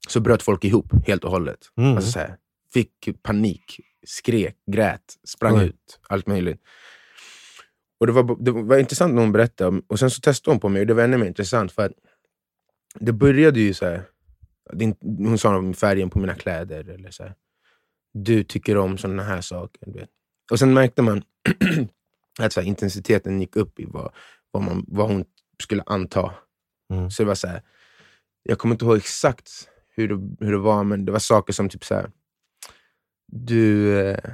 så 0.08 0.19
bröt 0.19 0.43
folk 0.43 0.63
ihop 0.65 0.86
helt 1.08 1.23
och 1.23 1.32
hållet. 1.32 1.60
Mm. 1.78 1.95
Alltså 1.95 2.12
så 2.12 2.19
här, 2.19 2.38
fick 2.73 3.23
panik, 3.23 3.80
skrek, 4.06 4.56
grät, 4.71 5.13
sprang 5.23 5.58
Oj. 5.58 5.65
ut. 5.65 5.99
Allt 6.08 6.28
möjligt. 6.28 6.62
Och 7.99 8.08
det 8.08 8.13
var, 8.13 8.43
det 8.43 8.52
var 8.52 8.78
intressant 8.78 9.13
när 9.13 9.21
hon 9.21 9.32
berättade, 9.32 9.82
och 9.88 9.99
sen 9.99 10.12
så 10.12 10.21
testade 10.21 10.54
hon 10.54 10.60
på 10.60 10.69
mig 10.69 10.82
och 10.82 10.88
det 10.88 10.93
var 10.93 11.04
ännu 11.04 11.17
mer 11.17 11.26
intressant 11.26 11.71
för 11.71 11.86
att 11.86 11.91
det 12.99 13.13
började 13.13 13.60
ju 13.60 13.73
så 13.73 13.86
här. 13.86 14.04
Det 14.73 14.83
är 14.83 14.88
inte- 14.88 15.05
hon 15.05 15.38
sa 15.38 15.57
om 15.57 15.73
färgen 15.73 16.09
på 16.09 16.19
mina 16.19 16.36
kläder, 16.36 16.89
eller 16.89 17.12
så 17.12 17.23
här. 17.23 17.36
du 18.13 18.43
tycker 18.43 18.77
om 18.77 18.97
sådana 18.97 19.23
här 19.23 19.41
saker. 19.41 19.86
Du 19.86 19.99
vet. 19.99 20.09
Och 20.51 20.59
sen 20.59 20.73
märkte 20.73 21.01
man 21.01 21.23
att 22.39 22.53
så 22.53 22.62
här, 22.62 22.67
intensiteten 22.67 23.41
gick 23.41 23.55
upp 23.55 23.79
i 23.79 23.86
vad, 23.86 24.13
vad, 24.51 24.63
man, 24.63 24.86
vad 24.88 25.07
hon 25.07 25.25
skulle 25.63 25.83
anta. 25.86 26.33
Mm. 26.93 27.12
Så 27.12 27.23
det 27.23 27.27
var 27.27 27.36
så 27.36 27.47
här, 27.47 27.62
jag 28.43 28.57
kommer 28.59 28.75
inte 28.75 28.86
ihåg 28.86 28.97
exakt 28.97 29.49
hur 29.95 30.07
det, 30.07 30.45
hur 30.45 30.51
det 30.51 30.57
var, 30.57 30.83
men 30.83 31.05
det 31.05 31.12
var 31.12 31.19
saker 31.19 31.53
som 31.53 31.69
typ 31.69 31.86
så 31.86 31.95
här. 31.95 32.12
Du, 33.27 33.99
eh, 33.99 34.29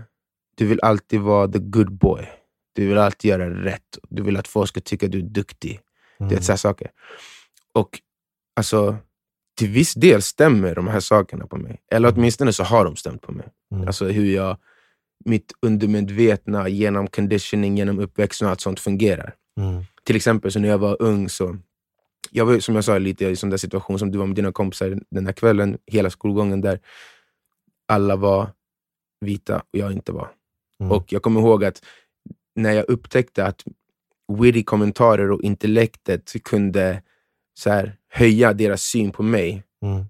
du 0.56 0.66
vill 0.66 0.80
alltid 0.82 1.20
vara 1.22 1.48
the 1.48 1.60
good 1.60 1.92
boy. 1.92 2.30
Du 2.74 2.88
vill 2.88 2.98
alltid 2.98 3.30
göra 3.30 3.50
rätt. 3.64 3.98
Du 4.10 4.24
vill 4.24 4.38
att 4.38 4.48
folk 4.48 4.70
ska 4.70 4.80
tycka 4.82 5.08
du 5.08 5.18
är 5.18 5.24
duktig. 5.24 5.80
Mm. 6.20 6.30
Du 6.30 6.36
vet, 6.36 6.44
så 6.46 6.52
här 6.52 6.58
saker. 6.58 6.92
Och 7.74 8.02
alltså, 8.56 8.98
till 9.60 9.70
viss 9.70 9.94
del 9.94 10.22
stämmer 10.22 10.76
de 10.76 10.88
här 10.88 11.00
sakerna 11.00 11.48
på 11.48 11.58
mig. 11.58 11.82
Eller 11.92 12.14
åtminstone 12.14 12.54
så 12.54 12.64
har 12.64 12.86
de 12.86 12.96
stämt 12.96 13.22
på 13.22 13.32
mig. 13.32 13.48
Mm. 13.72 13.88
Alltså 13.88 14.06
hur 14.06 14.36
jag, 14.36 14.58
mitt 15.26 15.54
undermedvetna 15.62 16.70
genom 16.70 17.08
conditioning, 17.08 17.78
genom 17.78 18.00
uppväxten 18.00 18.46
och 18.46 18.52
allt 18.52 18.62
sånt 18.62 18.80
fungerar. 18.80 19.36
Mm. 19.60 19.84
Till 20.04 20.16
exempel 20.16 20.52
så 20.52 20.60
när 20.60 20.70
jag 20.70 20.78
var 20.78 21.02
ung 21.02 21.30
så 21.30 21.58
jag 22.32 22.46
var 22.46 22.60
som 22.60 22.76
jag 22.76 22.84
sa 22.84 22.98
lite 22.98 23.26
i 23.26 23.36
sån 23.36 23.50
där 23.50 23.58
situation 23.58 24.00
som 24.00 24.12
du 24.12 24.18
var 24.18 24.26
med 24.26 24.36
dina 24.36 24.52
kompisar 24.52 25.00
den 25.12 25.24
där 25.24 25.32
kvällen, 25.34 25.78
hela 25.86 26.10
skolgången 26.10 26.62
där 26.62 26.80
alla 27.88 28.16
var 28.16 28.50
vita 29.26 29.58
och 29.58 29.80
jag 29.80 29.92
inte 29.92 30.12
var. 30.12 30.32
Mm. 30.80 30.92
Och 30.92 31.14
jag 31.14 31.22
kommer 31.22 31.42
ihåg 31.42 31.64
att 31.64 31.86
när 32.56 32.72
jag 32.72 32.90
upptäckte 32.90 33.46
att 33.46 33.64
witty 34.40 34.64
kommentarer 34.64 35.32
och 35.32 35.42
intellektet 35.42 36.44
kunde 36.44 37.02
så 37.60 37.70
här, 37.70 37.96
höja 38.10 38.54
deras 38.54 38.82
syn 38.82 39.12
på 39.12 39.24
mig, 39.24 39.64
Mm. 39.82 40.06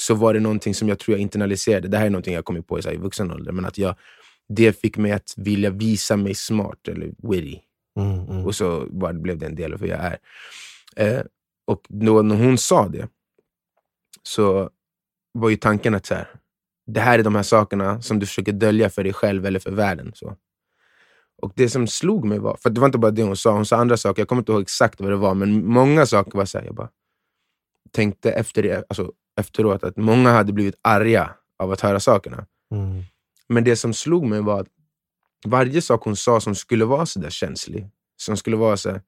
så 0.00 0.14
var 0.14 0.34
det 0.34 0.40
någonting 0.40 0.74
som 0.74 0.88
jag 0.88 0.98
tror 0.98 1.14
jag 1.16 1.22
internaliserade. 1.22 1.88
Det 1.88 1.98
här 1.98 2.06
är 2.06 2.10
någonting 2.10 2.34
jag 2.34 2.44
kommit 2.44 2.66
på 2.66 2.78
i, 2.78 2.82
så 2.82 2.88
här, 2.88 2.96
i 2.96 2.98
vuxen 2.98 3.30
ålder, 3.32 3.52
men 3.52 3.64
att 3.64 3.78
jag, 3.78 3.94
det 4.48 4.80
fick 4.80 4.96
mig 4.96 5.12
att 5.12 5.34
vilja 5.36 5.70
visa 5.70 6.16
mig 6.16 6.34
smart 6.34 6.88
eller 6.88 7.12
witty. 7.18 7.58
Mm. 8.00 8.20
Mm. 8.20 8.46
Och 8.46 8.54
så 8.54 8.86
bara 8.90 9.12
blev 9.12 9.38
det 9.38 9.46
en 9.46 9.54
del 9.54 9.72
av 9.72 9.80
hur 9.80 9.88
jag 9.88 10.00
är. 10.00 10.18
Eh, 10.96 11.22
och 11.66 11.86
då, 11.88 12.22
när 12.22 12.36
hon 12.36 12.58
sa 12.58 12.88
det, 12.88 13.08
så 14.22 14.70
var 15.32 15.48
ju 15.50 15.56
tanken 15.56 15.94
att 15.94 16.06
så 16.06 16.14
här, 16.14 16.28
det 16.86 17.00
här 17.00 17.18
är 17.18 17.22
de 17.22 17.34
här 17.34 17.42
sakerna 17.42 18.02
som 18.02 18.18
du 18.18 18.26
försöker 18.26 18.52
dölja 18.52 18.90
för 18.90 19.04
dig 19.04 19.12
själv 19.12 19.46
eller 19.46 19.60
för 19.60 19.70
världen. 19.70 20.12
Så. 20.14 20.36
Och 21.42 21.52
det 21.56 21.68
som 21.68 21.86
slog 21.86 22.24
mig 22.24 22.38
var, 22.38 22.56
för 22.56 22.70
det 22.70 22.80
var 22.80 22.86
inte 22.86 22.98
bara 22.98 23.10
det 23.10 23.22
hon 23.22 23.36
sa, 23.36 23.52
hon 23.52 23.66
sa 23.66 23.76
andra 23.76 23.96
saker, 23.96 24.20
jag 24.20 24.28
kommer 24.28 24.42
inte 24.42 24.52
ihåg 24.52 24.62
exakt 24.62 25.00
vad 25.00 25.10
det 25.10 25.16
var, 25.16 25.34
men 25.34 25.66
många 25.66 26.06
saker 26.06 26.38
var 26.38 26.44
så 26.44 26.58
här, 26.58 26.64
jag 26.64 26.74
bara 26.74 26.88
tänkte 27.90 28.30
efter 28.30 28.62
det, 28.62 28.84
alltså, 28.88 29.12
efteråt 29.40 29.84
att 29.84 29.96
många 29.96 30.30
hade 30.30 30.52
blivit 30.52 30.74
arga 30.82 31.30
av 31.58 31.72
att 31.72 31.80
höra 31.80 32.00
sakerna. 32.00 32.46
Mm. 32.70 33.02
Men 33.48 33.64
det 33.64 33.76
som 33.76 33.94
slog 33.94 34.26
mig 34.26 34.40
var 34.40 34.60
att 34.60 34.68
varje 35.46 35.82
sak 35.82 36.04
hon 36.04 36.16
sa 36.16 36.40
som 36.40 36.54
skulle 36.54 36.84
vara 36.84 37.06
så 37.06 37.20
där 37.20 37.30
känslig, 37.30 37.90
som 38.16 38.36
skulle 38.36 38.56
vara 38.56 38.76
så 38.76 38.90
här, 38.90 39.02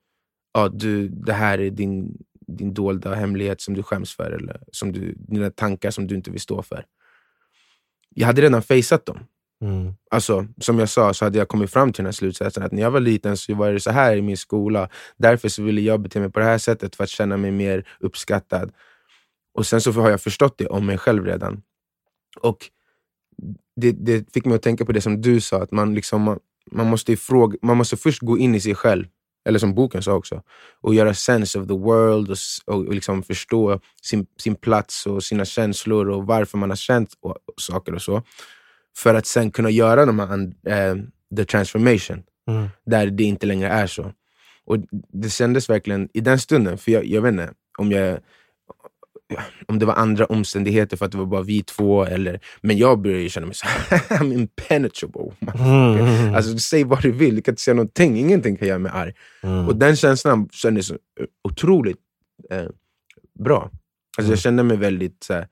ja, 0.53 0.69
du, 0.69 1.09
det 1.09 1.33
här 1.33 1.61
är 1.61 1.71
din, 1.71 2.19
din 2.47 2.75
dolda 2.75 3.15
hemlighet 3.15 3.61
som 3.61 3.75
du 3.75 3.83
skäms 3.83 4.17
för, 4.17 4.31
eller 4.31 4.63
som 4.73 4.93
du, 4.93 5.15
dina 5.19 5.51
tankar 5.51 5.91
som 5.91 6.07
du 6.07 6.15
inte 6.15 6.31
vill 6.31 6.41
stå 6.41 6.63
för. 6.63 6.85
Jag 8.15 8.27
hade 8.27 8.43
redan 8.43 8.63
faceat 8.63 9.07
dem. 9.07 9.19
Mm. 9.63 9.95
Alltså, 10.11 10.47
som 10.61 10.79
jag 10.79 10.89
sa 10.89 11.15
så 11.15 11.25
hade 11.25 11.39
jag 11.39 11.49
kommit 11.49 11.71
fram 11.71 11.93
till 11.93 12.03
den 12.03 12.07
här 12.07 12.13
slutsatsen 12.13 12.63
att 12.63 12.73
när 12.73 12.83
jag 12.83 12.91
var 12.91 13.01
liten 13.01 13.37
så 13.37 13.55
var 13.55 13.73
det 13.73 13.81
så 13.81 13.91
här 13.91 14.17
i 14.17 14.23
min 14.23 14.37
skola. 14.37 14.89
Därför 15.17 15.49
så 15.49 15.63
ville 15.63 15.81
jag 15.81 16.01
bete 16.01 16.21
mig 16.21 16.31
på 16.31 16.41
det 16.41 16.47
här 16.47 16.59
sättet 16.59 16.97
för 16.97 17.05
att 17.05 17.11
känna 17.11 17.37
mig 17.37 17.51
mer 17.51 17.89
uppskattad. 18.01 18.73
Och 19.55 19.67
sen 19.67 19.81
så 19.81 19.93
har 19.93 20.11
jag 20.11 20.21
förstått 20.21 20.59
det 20.59 20.67
om 20.67 20.87
mig 20.87 20.99
själv 20.99 21.25
redan. 21.25 21.63
Och 22.41 22.71
det, 23.77 23.93
det 23.93 24.33
fick 24.33 24.45
mig 24.45 24.55
att 24.55 24.63
tänka 24.63 24.85
på 24.85 24.93
det 24.93 25.01
som 25.01 25.21
du 25.21 25.41
sa, 25.41 25.63
att 25.63 25.71
man, 25.71 25.95
liksom, 25.95 26.23
man, 26.23 26.39
man, 26.71 26.87
måste 26.87 27.13
ifråga, 27.13 27.59
man 27.63 27.77
måste 27.77 27.97
först 27.97 28.23
gå 28.23 28.39
in 28.39 28.55
i 28.55 28.61
sig 28.61 28.75
själv, 28.75 29.07
eller 29.45 29.59
som 29.59 29.75
boken 29.75 30.03
sa 30.03 30.13
också, 30.13 30.43
och 30.81 30.95
göra 30.95 31.15
sense 31.15 31.59
of 31.59 31.69
the 31.69 31.75
world 31.75 32.31
och, 32.31 32.37
och, 32.67 32.87
och 32.87 32.95
liksom 32.95 33.23
förstå 33.23 33.81
sin, 34.03 34.27
sin 34.39 34.55
plats 34.55 35.07
och 35.07 35.25
sina 35.25 35.45
känslor 35.45 36.09
och 36.09 36.27
varför 36.27 36.59
man 36.59 36.71
har 36.71 36.77
känt 36.77 37.15
och, 37.21 37.31
och 37.31 37.61
saker 37.61 37.95
och 37.95 38.03
så. 38.03 38.23
För 39.03 39.15
att 39.15 39.27
sen 39.27 39.51
kunna 39.51 39.71
göra 39.71 40.07
de 40.07 40.19
här, 40.19 40.53
eh, 40.67 40.97
the 41.37 41.45
transformation, 41.45 42.23
Mm. 42.49 42.69
där 42.87 43.07
det 43.07 43.25
inte 43.25 43.47
längre 43.47 43.69
är 43.69 43.87
så. 43.87 44.13
Och 44.65 44.77
Det 45.13 45.31
kändes 45.31 45.71
verkligen 45.71 46.09
i 46.13 46.21
den 46.21 46.39
stunden, 46.39 46.79
för 46.79 46.93
jag, 46.93 47.05
jag 47.05 47.23
vet 47.23 47.33
inte 47.33 47.53
om 47.79 47.93
jag 47.93 48.19
om 49.69 49.79
det 49.79 49.87
var 49.87 49.95
andra 49.95 50.27
omständigheter 50.27 50.97
för 50.97 51.07
att 51.07 51.13
det 51.13 51.19
var 51.19 51.27
bara 51.27 51.43
vi 51.43 51.63
två, 51.63 52.05
eller, 52.05 52.41
men 52.61 52.79
jag 52.79 53.01
började 53.01 53.29
känna 53.29 53.47
mig 53.47 53.55
så 53.55 53.67
I'm 54.09 54.33
impenetrable. 54.35 55.33
Mm. 55.55 56.35
Alltså, 56.35 56.59
säg 56.59 56.85
vad 56.85 57.03
du 57.03 57.13
vill, 57.13 57.37
du 57.37 57.43
kan 57.43 57.53
inte 57.53 57.63
säga 57.63 57.75
någonting, 57.75 58.19
ingenting 58.19 58.57
kan 58.57 58.69
göra 58.69 58.79
mig 58.79 58.93
arg. 58.95 59.13
Mm. 59.43 59.69
Och 59.69 59.77
den 59.77 59.97
känslan 59.97 60.49
kändes 60.53 60.93
otroligt 61.49 61.99
eh, 62.51 62.67
bra. 63.39 63.63
Alltså, 63.63 64.21
Mm. 64.21 64.31
Jag 64.31 64.39
kände 64.39 64.63
mig 64.63 64.77
väldigt, 64.77 65.25
så 65.25 65.35
här, 65.35 65.49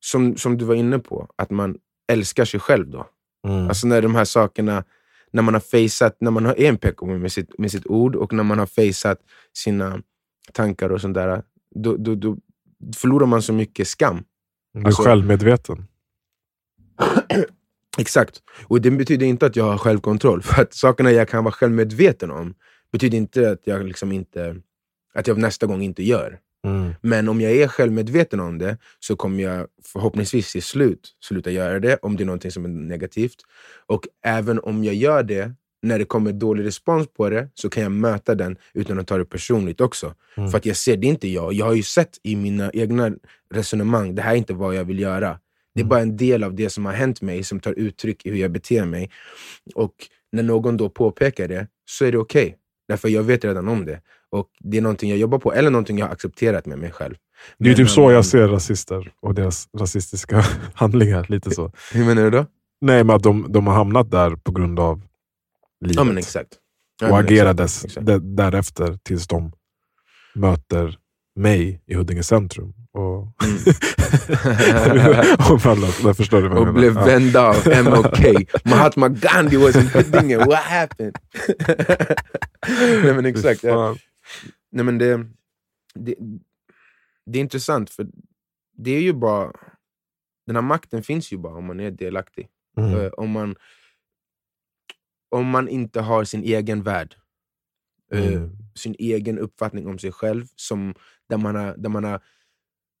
som, 0.00 0.36
som 0.36 0.58
du 0.58 0.64
var 0.64 0.74
inne 0.74 0.98
på, 0.98 1.28
att 1.36 1.50
man 1.50 1.76
älskar 2.12 2.44
sig 2.44 2.60
själv 2.60 2.90
då. 2.90 3.06
Mm. 3.48 3.68
Alltså 3.68 3.86
när 3.86 4.02
de 4.02 4.14
här 4.14 4.24
sakerna, 4.24 4.84
när 5.30 5.42
man 5.42 5.54
har 5.54 5.60
faceat, 5.60 6.16
när 6.20 6.30
man 6.30 6.44
har 6.44 6.60
en 6.60 6.78
PK 6.78 7.06
med 7.06 7.32
sitt, 7.32 7.58
med 7.58 7.70
sitt 7.70 7.86
ord 7.86 8.16
och 8.16 8.32
när 8.32 8.44
man 8.44 8.58
har 8.58 8.66
faceat 8.66 9.18
sina 9.52 10.02
tankar 10.52 10.90
och 10.90 11.00
sånt 11.00 11.14
där, 11.14 11.42
då, 11.74 11.96
då, 11.96 12.14
då 12.14 12.36
förlorar 12.96 13.26
man 13.26 13.42
så 13.42 13.52
mycket 13.52 13.88
skam. 13.88 14.24
du 14.74 14.80
är 14.80 14.86
alltså- 14.86 15.02
självmedveten. 15.02 15.86
Exakt. 17.98 18.42
Och 18.66 18.80
det 18.80 18.90
betyder 18.90 19.26
inte 19.26 19.46
att 19.46 19.56
jag 19.56 19.64
har 19.64 19.78
självkontroll. 19.78 20.42
För 20.42 20.62
att 20.62 20.74
sakerna 20.74 21.12
jag 21.12 21.28
kan 21.28 21.44
vara 21.44 21.52
självmedveten 21.52 22.30
om 22.30 22.54
betyder 22.92 23.18
inte 23.18 23.50
att 23.50 23.60
jag, 23.64 23.86
liksom 23.86 24.12
inte, 24.12 24.56
att 25.14 25.26
jag 25.26 25.38
nästa 25.38 25.66
gång 25.66 25.82
inte 25.82 26.02
gör. 26.02 26.38
Mm. 26.66 26.92
Men 27.00 27.28
om 27.28 27.40
jag 27.40 27.52
är 27.52 27.68
självmedveten 27.68 28.40
om 28.40 28.58
det 28.58 28.78
så 29.00 29.16
kommer 29.16 29.42
jag 29.44 29.66
förhoppningsvis 29.92 30.52
till 30.52 30.62
slut 30.62 31.08
sluta 31.24 31.50
göra 31.50 31.80
det 31.80 31.96
om 32.02 32.16
det 32.16 32.22
är 32.22 32.26
någonting 32.26 32.50
som 32.50 32.64
är 32.64 32.68
negativt. 32.68 33.36
Och 33.86 34.02
även 34.24 34.58
om 34.60 34.84
jag 34.84 34.94
gör 34.94 35.22
det, 35.22 35.54
när 35.82 35.98
det 35.98 36.04
kommer 36.04 36.32
dålig 36.32 36.64
respons 36.64 37.06
på 37.16 37.30
det, 37.30 37.48
så 37.54 37.68
kan 37.70 37.82
jag 37.82 37.92
möta 37.92 38.34
den 38.34 38.56
utan 38.74 38.98
att 38.98 39.06
ta 39.06 39.18
det 39.18 39.24
personligt 39.24 39.80
också. 39.80 40.14
Mm. 40.36 40.50
För 40.50 40.58
att 40.58 40.66
jag 40.66 40.76
ser, 40.76 40.96
det 40.96 41.06
är 41.06 41.08
inte 41.08 41.28
jag. 41.28 41.52
Jag 41.52 41.66
har 41.66 41.74
ju 41.74 41.82
sett 41.82 42.18
i 42.22 42.36
mina 42.36 42.70
egna 42.74 43.10
resonemang, 43.54 44.14
det 44.14 44.22
här 44.22 44.32
är 44.32 44.36
inte 44.36 44.54
vad 44.54 44.74
jag 44.74 44.84
vill 44.84 45.00
göra. 45.00 45.38
Det 45.74 45.80
är 45.80 45.84
Mm. 45.84 45.88
bara 45.88 46.00
en 46.00 46.16
del 46.16 46.44
av 46.44 46.54
det 46.54 46.70
som 46.70 46.86
har 46.86 46.92
hänt 46.92 47.22
mig 47.22 47.44
som 47.44 47.60
tar 47.60 47.72
uttryck 47.72 48.26
i 48.26 48.30
hur 48.30 48.36
jag 48.38 48.50
beter 48.50 48.84
mig. 48.84 49.10
Och 49.74 49.94
när 50.32 50.42
någon 50.42 50.76
då 50.76 50.88
påpekar 50.90 51.48
det, 51.48 51.66
så 51.84 52.04
är 52.04 52.12
det 52.12 52.18
okej. 52.18 52.56
Därför 52.88 53.08
jag 53.08 53.22
vet 53.22 53.44
redan 53.44 53.68
om 53.68 53.84
det. 53.84 54.00
Och 54.36 54.46
det 54.60 54.76
är 54.76 54.82
någonting 54.82 55.10
jag 55.10 55.18
jobbar 55.18 55.38
på, 55.38 55.52
eller 55.54 55.70
någonting 55.70 55.98
jag 55.98 56.06
har 56.06 56.12
accepterat 56.12 56.66
med 56.66 56.78
mig 56.78 56.90
själv. 56.92 57.14
Det 57.58 57.70
är 57.70 57.74
typ 57.74 57.90
så 57.90 58.12
jag 58.12 58.26
ser 58.26 58.48
rasister 58.48 59.12
och 59.22 59.34
deras 59.34 59.68
rasistiska 59.78 60.44
handlingar. 60.74 61.26
Lite 61.28 61.50
så. 61.50 61.72
Hur 61.92 62.04
menar 62.04 62.22
du 62.22 62.30
då? 62.30 62.46
Nej, 62.80 63.04
men 63.04 63.16
att 63.16 63.22
de, 63.22 63.46
de 63.48 63.66
har 63.66 63.74
hamnat 63.74 64.10
där 64.10 64.36
på 64.36 64.52
grund 64.52 64.80
av 64.80 65.02
livet. 65.80 65.96
Ja 65.96 66.04
men 66.04 66.18
exakt. 66.18 66.48
Ja, 67.00 67.10
och 67.10 67.18
agerades 67.18 67.84
exakt, 67.84 68.06
därefter 68.22 68.98
tills 69.02 69.26
de 69.26 69.52
möter 70.34 70.96
mig 71.36 71.82
i 71.86 71.94
Huddinge 71.94 72.22
centrum. 72.22 72.74
Och, 72.92 73.28
Mm. 73.44 73.58
och 75.52 75.66
alla, 75.66 75.86
där 76.02 76.12
förstår 76.12 76.42
du 76.42 76.48
vad 76.48 76.68
och 76.68 76.74
blev 76.74 76.92
vända 76.92 77.42
av 77.48 77.56
MLK. 77.84 78.48
Mahatma 78.64 79.08
Gandhi 79.08 79.56
was 79.56 79.76
in 79.76 79.88
Huddinge, 79.88 80.36
what 80.36 80.58
happened? 80.58 81.16
Nej 83.04 83.14
men 83.14 83.26
exakt. 83.26 83.62
Ja. 83.62 83.96
Nej, 84.70 84.84
men 84.84 84.98
det, 84.98 85.26
det, 85.94 86.14
det 87.26 87.38
är 87.38 87.42
intressant, 87.42 87.90
för 87.90 88.06
det 88.72 88.90
är 88.90 89.00
ju 89.02 89.12
bara... 89.12 89.52
Den 90.46 90.56
här 90.56 90.62
makten 90.62 91.02
finns 91.02 91.32
ju 91.32 91.38
bara 91.38 91.54
om 91.54 91.64
man 91.66 91.80
är 91.80 91.90
delaktig. 91.90 92.48
Mm. 92.76 92.94
Eh, 93.00 93.08
om, 93.12 93.30
man, 93.30 93.56
om 95.28 95.46
man 95.46 95.68
inte 95.68 96.00
har 96.00 96.24
sin 96.24 96.42
egen 96.42 96.82
värld. 96.82 97.16
eh, 98.12 98.26
Mm. 98.32 98.50
Sin 98.74 98.94
egen 98.98 99.38
uppfattning 99.38 99.86
om 99.86 99.98
sig 99.98 100.12
själv. 100.12 100.46
Som, 100.56 100.94
där 101.28 101.36
man 101.36 101.54
har, 101.56 101.76
där 101.76 101.88
man 101.88 102.04
har, 102.04 102.22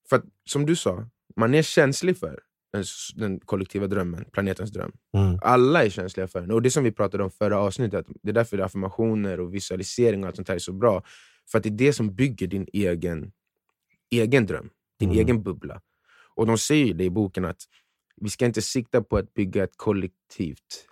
för 0.08 0.16
att, 0.16 0.24
som 0.44 0.66
du 0.66 0.76
sa, 0.76 1.08
man 1.36 1.54
är 1.54 1.62
känslig 1.62 2.18
för 2.18 2.42
den, 2.72 2.80
s- 2.82 3.10
den 3.14 3.40
kollektiva 3.40 3.86
drömmen, 3.86 4.24
planetens 4.32 4.70
dröm. 4.72 4.92
Mm. 5.16 5.38
Alla 5.42 5.84
är 5.84 5.90
känsliga 5.90 6.28
för 6.28 6.40
den. 6.40 6.50
Och 6.50 6.62
det 6.62 6.70
som 6.70 6.84
vi 6.84 6.92
pratade 6.92 7.24
om 7.24 7.30
förra 7.30 7.58
avsnittet, 7.58 8.06
det 8.22 8.28
är 8.30 8.34
därför 8.34 8.58
affirmationer 8.58 9.40
och 9.40 9.54
visualisering 9.54 10.20
och 10.22 10.26
allt 10.26 10.36
sånt 10.36 10.48
här 10.48 10.54
är 10.54 10.58
så 10.58 10.72
bra. 10.72 11.02
För 11.50 11.58
att 11.58 11.62
det 11.64 11.68
är 11.68 11.78
det 11.78 11.92
som 11.92 12.14
bygger 12.14 12.46
din 12.46 12.66
egen, 12.72 13.32
egen 14.10 14.46
dröm, 14.46 14.70
din 14.98 15.08
Mm. 15.10 15.18
egen 15.20 15.42
bubbla. 15.42 15.80
Och 16.34 16.46
de 16.46 16.58
säger 16.58 16.86
ju 16.86 16.92
det 16.92 17.04
i 17.04 17.10
boken 17.10 17.44
att 17.44 17.62
vi 18.16 18.28
ska 18.30 18.46
inte 18.46 18.62
sikta 18.62 19.02
på 19.02 19.16
att 19.16 19.34
bygga 19.34 19.64
ett 19.64 19.76
kollektivt, 19.76 20.86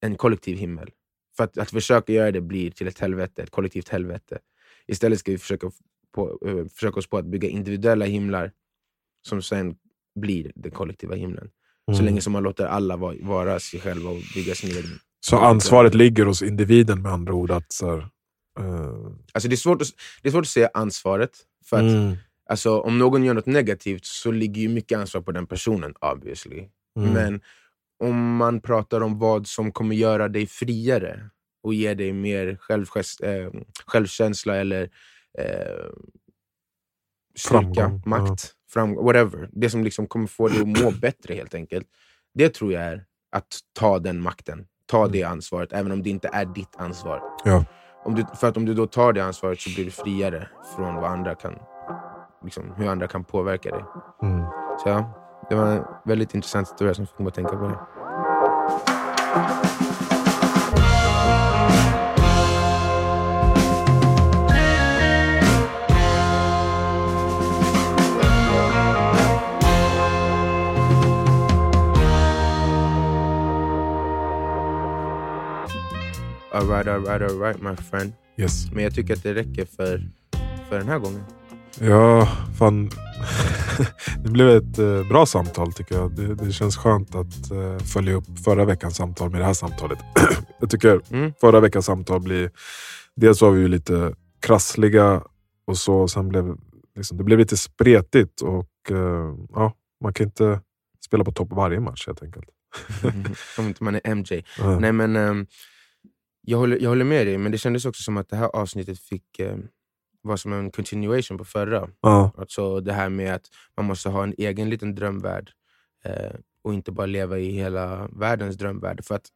en 0.00 0.16
kollektiv 0.16 0.56
himmel. 0.56 0.90
För 1.36 1.44
att, 1.44 1.58
att 1.58 1.70
försöka 1.70 2.12
göra 2.12 2.30
det 2.30 2.40
blir 2.40 2.70
till 2.70 2.88
ett 2.88 2.98
helvete, 2.98 3.42
ett 3.42 3.50
kollektivt 3.50 3.88
helvete. 3.88 4.38
Istället 4.86 5.18
ska 5.18 5.32
vi 5.32 5.38
försöka, 5.38 5.70
på, 6.14 6.38
eh, 6.46 6.66
försöka 6.74 6.98
oss 6.98 7.06
på 7.08 7.18
att 7.18 7.24
bygga 7.26 7.48
individuella 7.48 8.04
himlar 8.04 8.52
som 9.22 9.42
sen 9.42 9.76
blir 10.20 10.52
den 10.54 10.70
kollektiva 10.72 11.14
himlen. 11.14 11.50
Så 11.86 11.92
Mm. 11.92 12.04
länge 12.04 12.20
som 12.20 12.32
man 12.32 12.42
låter 12.42 12.66
alla 12.66 12.96
vara, 12.96 13.16
vara 13.20 13.60
sig 13.60 13.80
själva 13.80 14.10
och 14.10 14.20
bygga 14.34 14.54
sin 14.54 14.70
egen. 14.70 14.98
Så 15.20 15.36
ansvaret 15.38 15.94
ligger 15.94 16.24
hos 16.26 16.42
individen 16.42 17.02
med 17.02 17.12
andra 17.12 17.34
ord. 17.34 17.50
Att, 17.50 17.72
så 17.72 17.90
här, 17.90 17.98
eh, 18.58 19.12
Alltså 19.32 19.48
det, 19.48 19.54
är 19.54 19.56
svårt 19.56 19.82
att, 19.82 19.88
det 20.22 20.28
är 20.28 20.32
svårt 20.32 20.42
att 20.42 20.48
säga 20.48 20.70
ansvaret. 20.74 21.30
För 21.64 21.76
att 21.76 21.82
mm. 21.82 22.16
alltså, 22.50 22.80
om 22.80 22.98
någon 22.98 23.24
gör 23.24 23.34
något 23.34 23.46
negativt 23.46 24.04
så 24.04 24.30
ligger 24.30 24.62
ju 24.62 24.68
mycket 24.68 24.98
ansvar 24.98 25.20
på 25.20 25.32
den 25.32 25.46
personen 25.46 25.94
obviously. 26.00 26.68
Mm. 26.98 27.12
Men 27.12 27.40
om 28.04 28.36
man 28.36 28.60
pratar 28.60 29.00
om 29.00 29.18
vad 29.18 29.46
som 29.46 29.72
kommer 29.72 29.96
göra 29.96 30.28
dig 30.28 30.46
friare 30.46 31.30
och 31.62 31.74
ge 31.74 31.94
dig 31.94 32.12
mer 32.12 32.58
eh, 32.68 33.50
självkänsla 33.86 34.56
eller 34.56 34.82
eh, 35.38 35.86
styrka, 37.38 37.64
Framgång, 37.64 38.02
ja. 38.04 38.10
makt, 38.10 38.52
framgång, 38.72 39.04
whatever. 39.04 39.48
Det 39.52 39.70
som 39.70 39.84
liksom 39.84 40.06
kommer 40.06 40.26
få 40.26 40.48
dig 40.48 40.60
att 40.60 40.82
må 40.82 40.90
bättre 41.00 41.34
helt 41.34 41.54
enkelt. 41.54 41.86
Det 42.34 42.48
tror 42.54 42.72
jag 42.72 42.82
är 42.82 43.04
att 43.32 43.46
ta 43.78 43.98
den 43.98 44.20
makten. 44.20 44.66
Ta 44.90 44.98
Mm. 44.98 45.12
det 45.12 45.22
ansvaret, 45.22 45.72
även 45.72 45.92
om 45.92 46.02
det 46.02 46.10
inte 46.10 46.28
är 46.32 46.44
ditt 46.44 46.76
ansvar. 46.78 47.22
Ja. 47.44 47.64
om 48.04 48.14
du, 48.14 48.24
för 48.40 48.48
att 48.48 48.56
om 48.56 48.64
du 48.64 48.74
då 48.74 48.86
tar 48.86 49.12
det 49.12 49.24
ansvaret 49.24 49.60
så 49.60 49.70
blir 49.74 49.84
du 49.84 49.90
friare 49.90 50.48
från 50.76 50.94
vad 50.94 51.04
andra 51.10 51.34
kan, 51.34 51.58
liksom, 52.44 52.72
hur 52.76 52.88
andra 52.88 53.08
kan 53.08 53.24
påverka 53.24 53.70
dig. 53.70 53.84
Mm. 54.22 54.44
Så 54.82 54.88
ja, 54.88 55.12
det 55.48 55.54
var 55.54 55.66
en 55.66 55.84
väldigt 56.04 56.34
intressant 56.34 56.68
historia 56.68 56.94
som 56.94 57.06
fick 57.06 57.18
mig 57.18 57.28
att 57.28 57.34
tänka 57.34 57.56
på 57.56 57.68
det. 57.68 57.78
Alright, 76.58 76.88
alright, 76.88 77.22
alright 77.22 77.62
my 77.62 77.76
friend. 77.76 78.12
Yes. 78.36 78.70
Men 78.72 78.84
jag 78.84 78.94
tycker 78.94 79.14
att 79.14 79.22
det 79.22 79.34
räcker 79.34 79.64
för, 79.64 80.02
för 80.68 80.78
den 80.78 80.88
här 80.88 80.98
gången. 80.98 81.22
Ja, 81.80 82.28
fan. 82.58 82.90
det 84.24 84.30
blev 84.30 84.48
ett 84.48 84.78
eh, 84.78 85.08
bra 85.08 85.26
samtal 85.26 85.72
tycker 85.72 85.94
jag. 85.94 86.16
Det, 86.16 86.34
det 86.34 86.52
känns 86.52 86.76
skönt 86.76 87.14
att 87.14 87.50
eh, 87.50 87.78
följa 87.78 88.14
upp 88.14 88.24
förra 88.44 88.64
veckans 88.64 88.96
samtal 88.96 89.30
med 89.30 89.40
det 89.40 89.44
här 89.44 89.52
samtalet. 89.54 89.98
jag 90.60 90.70
tycker 90.70 91.00
Mm. 91.10 91.32
förra 91.40 91.60
veckans 91.60 91.86
samtal 91.86 92.20
blir... 92.20 92.50
Dels 93.16 93.42
var 93.42 93.50
vi 93.50 93.60
ju 93.60 93.68
lite 93.68 94.14
krassliga 94.40 95.22
och 95.66 95.78
så. 95.78 96.08
Sen 96.08 96.28
blev 96.28 96.56
liksom, 96.96 97.18
det 97.18 97.24
blev 97.24 97.38
lite 97.38 97.56
spretigt 97.56 98.40
och 98.40 98.90
eh, 98.90 99.34
ja, 99.54 99.72
man 100.02 100.12
kan 100.12 100.26
inte 100.26 100.60
spela 101.06 101.24
på 101.24 101.32
topp 101.32 101.48
varje 101.52 101.80
match 101.80 102.06
helt 102.06 102.22
enkelt. 102.22 102.46
Som 103.56 103.66
inte 103.66 103.84
man 103.84 103.94
är 103.94 104.14
MJ. 104.14 104.44
Ja. 104.58 104.78
Nej 104.78 104.92
men 104.92 105.16
ehm, 105.16 105.46
jag, 106.40 106.58
håller, 106.58 106.78
jag 106.78 106.88
håller 106.88 107.04
med 107.04 107.26
dig, 107.26 107.38
men 107.38 107.52
det 107.52 107.58
kändes 107.58 107.84
också 107.84 108.02
som 108.02 108.16
att 108.16 108.28
det 108.28 108.36
här 108.36 108.46
avsnittet 108.56 109.00
fick 109.00 109.38
eh, 109.38 109.56
vara 110.22 110.36
som 110.36 110.52
en 110.52 110.70
continuation 110.70 111.38
på 111.38 111.44
förra. 111.44 111.88
Ja, 112.00 112.30
Alltså 112.38 112.80
det 112.80 112.92
här 112.92 113.08
med 113.08 113.34
att 113.34 113.46
man 113.76 113.86
måste 113.86 114.08
ha 114.08 114.22
en 114.22 114.34
egen 114.38 114.70
liten 114.70 114.94
drömvärld 114.94 115.50
eh, 116.04 116.32
och 116.62 116.74
inte 116.74 116.92
bara 116.92 117.06
leva 117.06 117.38
i 117.38 117.50
hela 117.50 118.08
världens 118.12 118.56
drömvärld. 118.56 119.04
För 119.04 119.14
att 119.14 119.26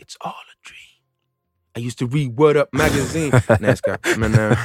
it's 0.00 0.16
all 0.20 0.30
a 0.30 0.56
dream. 0.68 0.94
I 1.84 1.86
used 1.86 1.98
to 1.98 2.16
read 2.16 2.36
Word 2.36 2.56
Up 2.56 2.68
Magazine. 2.72 3.42
Nej 3.60 3.70
jag 3.70 3.78
ska. 3.78 3.96
Men, 4.16 4.34
eh, 4.34 4.58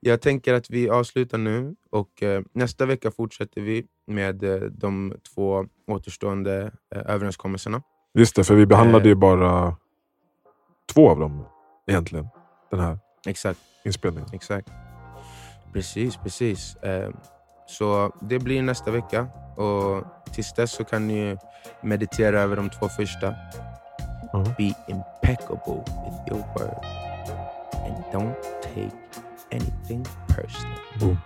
jag 0.00 0.20
tänker 0.20 0.54
att 0.54 0.70
vi 0.70 0.88
avslutar 0.90 1.38
nu 1.38 1.74
och 1.90 2.22
eh, 2.22 2.42
nästa 2.52 2.86
vecka 2.86 3.10
fortsätter 3.10 3.60
vi 3.60 3.86
med 4.06 4.44
eh, 4.44 4.60
de 4.60 5.14
två 5.34 5.66
återstående 5.86 6.72
eh, 6.94 7.02
överenskommelserna. 7.06 7.82
Just 8.14 8.36
det, 8.36 8.44
för 8.44 8.54
vi 8.54 8.66
behandlade 8.66 9.04
Eh. 9.04 9.08
ju 9.08 9.14
bara 9.14 9.76
två 10.94 11.10
av 11.10 11.18
dem 11.20 11.46
egentligen. 11.86 12.28
Den 12.70 12.80
här 12.80 12.98
Exakt. 13.26 13.60
inspelningen. 13.84 14.28
Exakt. 14.32 14.68
Precis, 15.72 16.16
precis. 16.16 16.76
Eh, 16.76 17.10
så 17.66 18.12
det 18.20 18.38
blir 18.38 18.62
nästa 18.62 18.90
vecka. 18.90 19.26
Och 19.56 20.04
tills 20.32 20.52
dess 20.52 20.72
så 20.72 20.84
kan 20.84 21.06
ni 21.06 21.36
meditera 21.80 22.40
över 22.40 22.56
de 22.56 22.70
två 22.70 22.88
första. 22.88 23.34
Ja. 24.32 24.44
Be 24.58 24.74
impeccable 24.88 25.84
with 25.84 26.32
your 26.32 26.44
word. 26.58 26.84
And 27.84 28.04
don't 28.12 28.34
take 28.62 28.96
anything 29.52 30.04
personal. 30.28 30.78
Boom. 31.00 31.18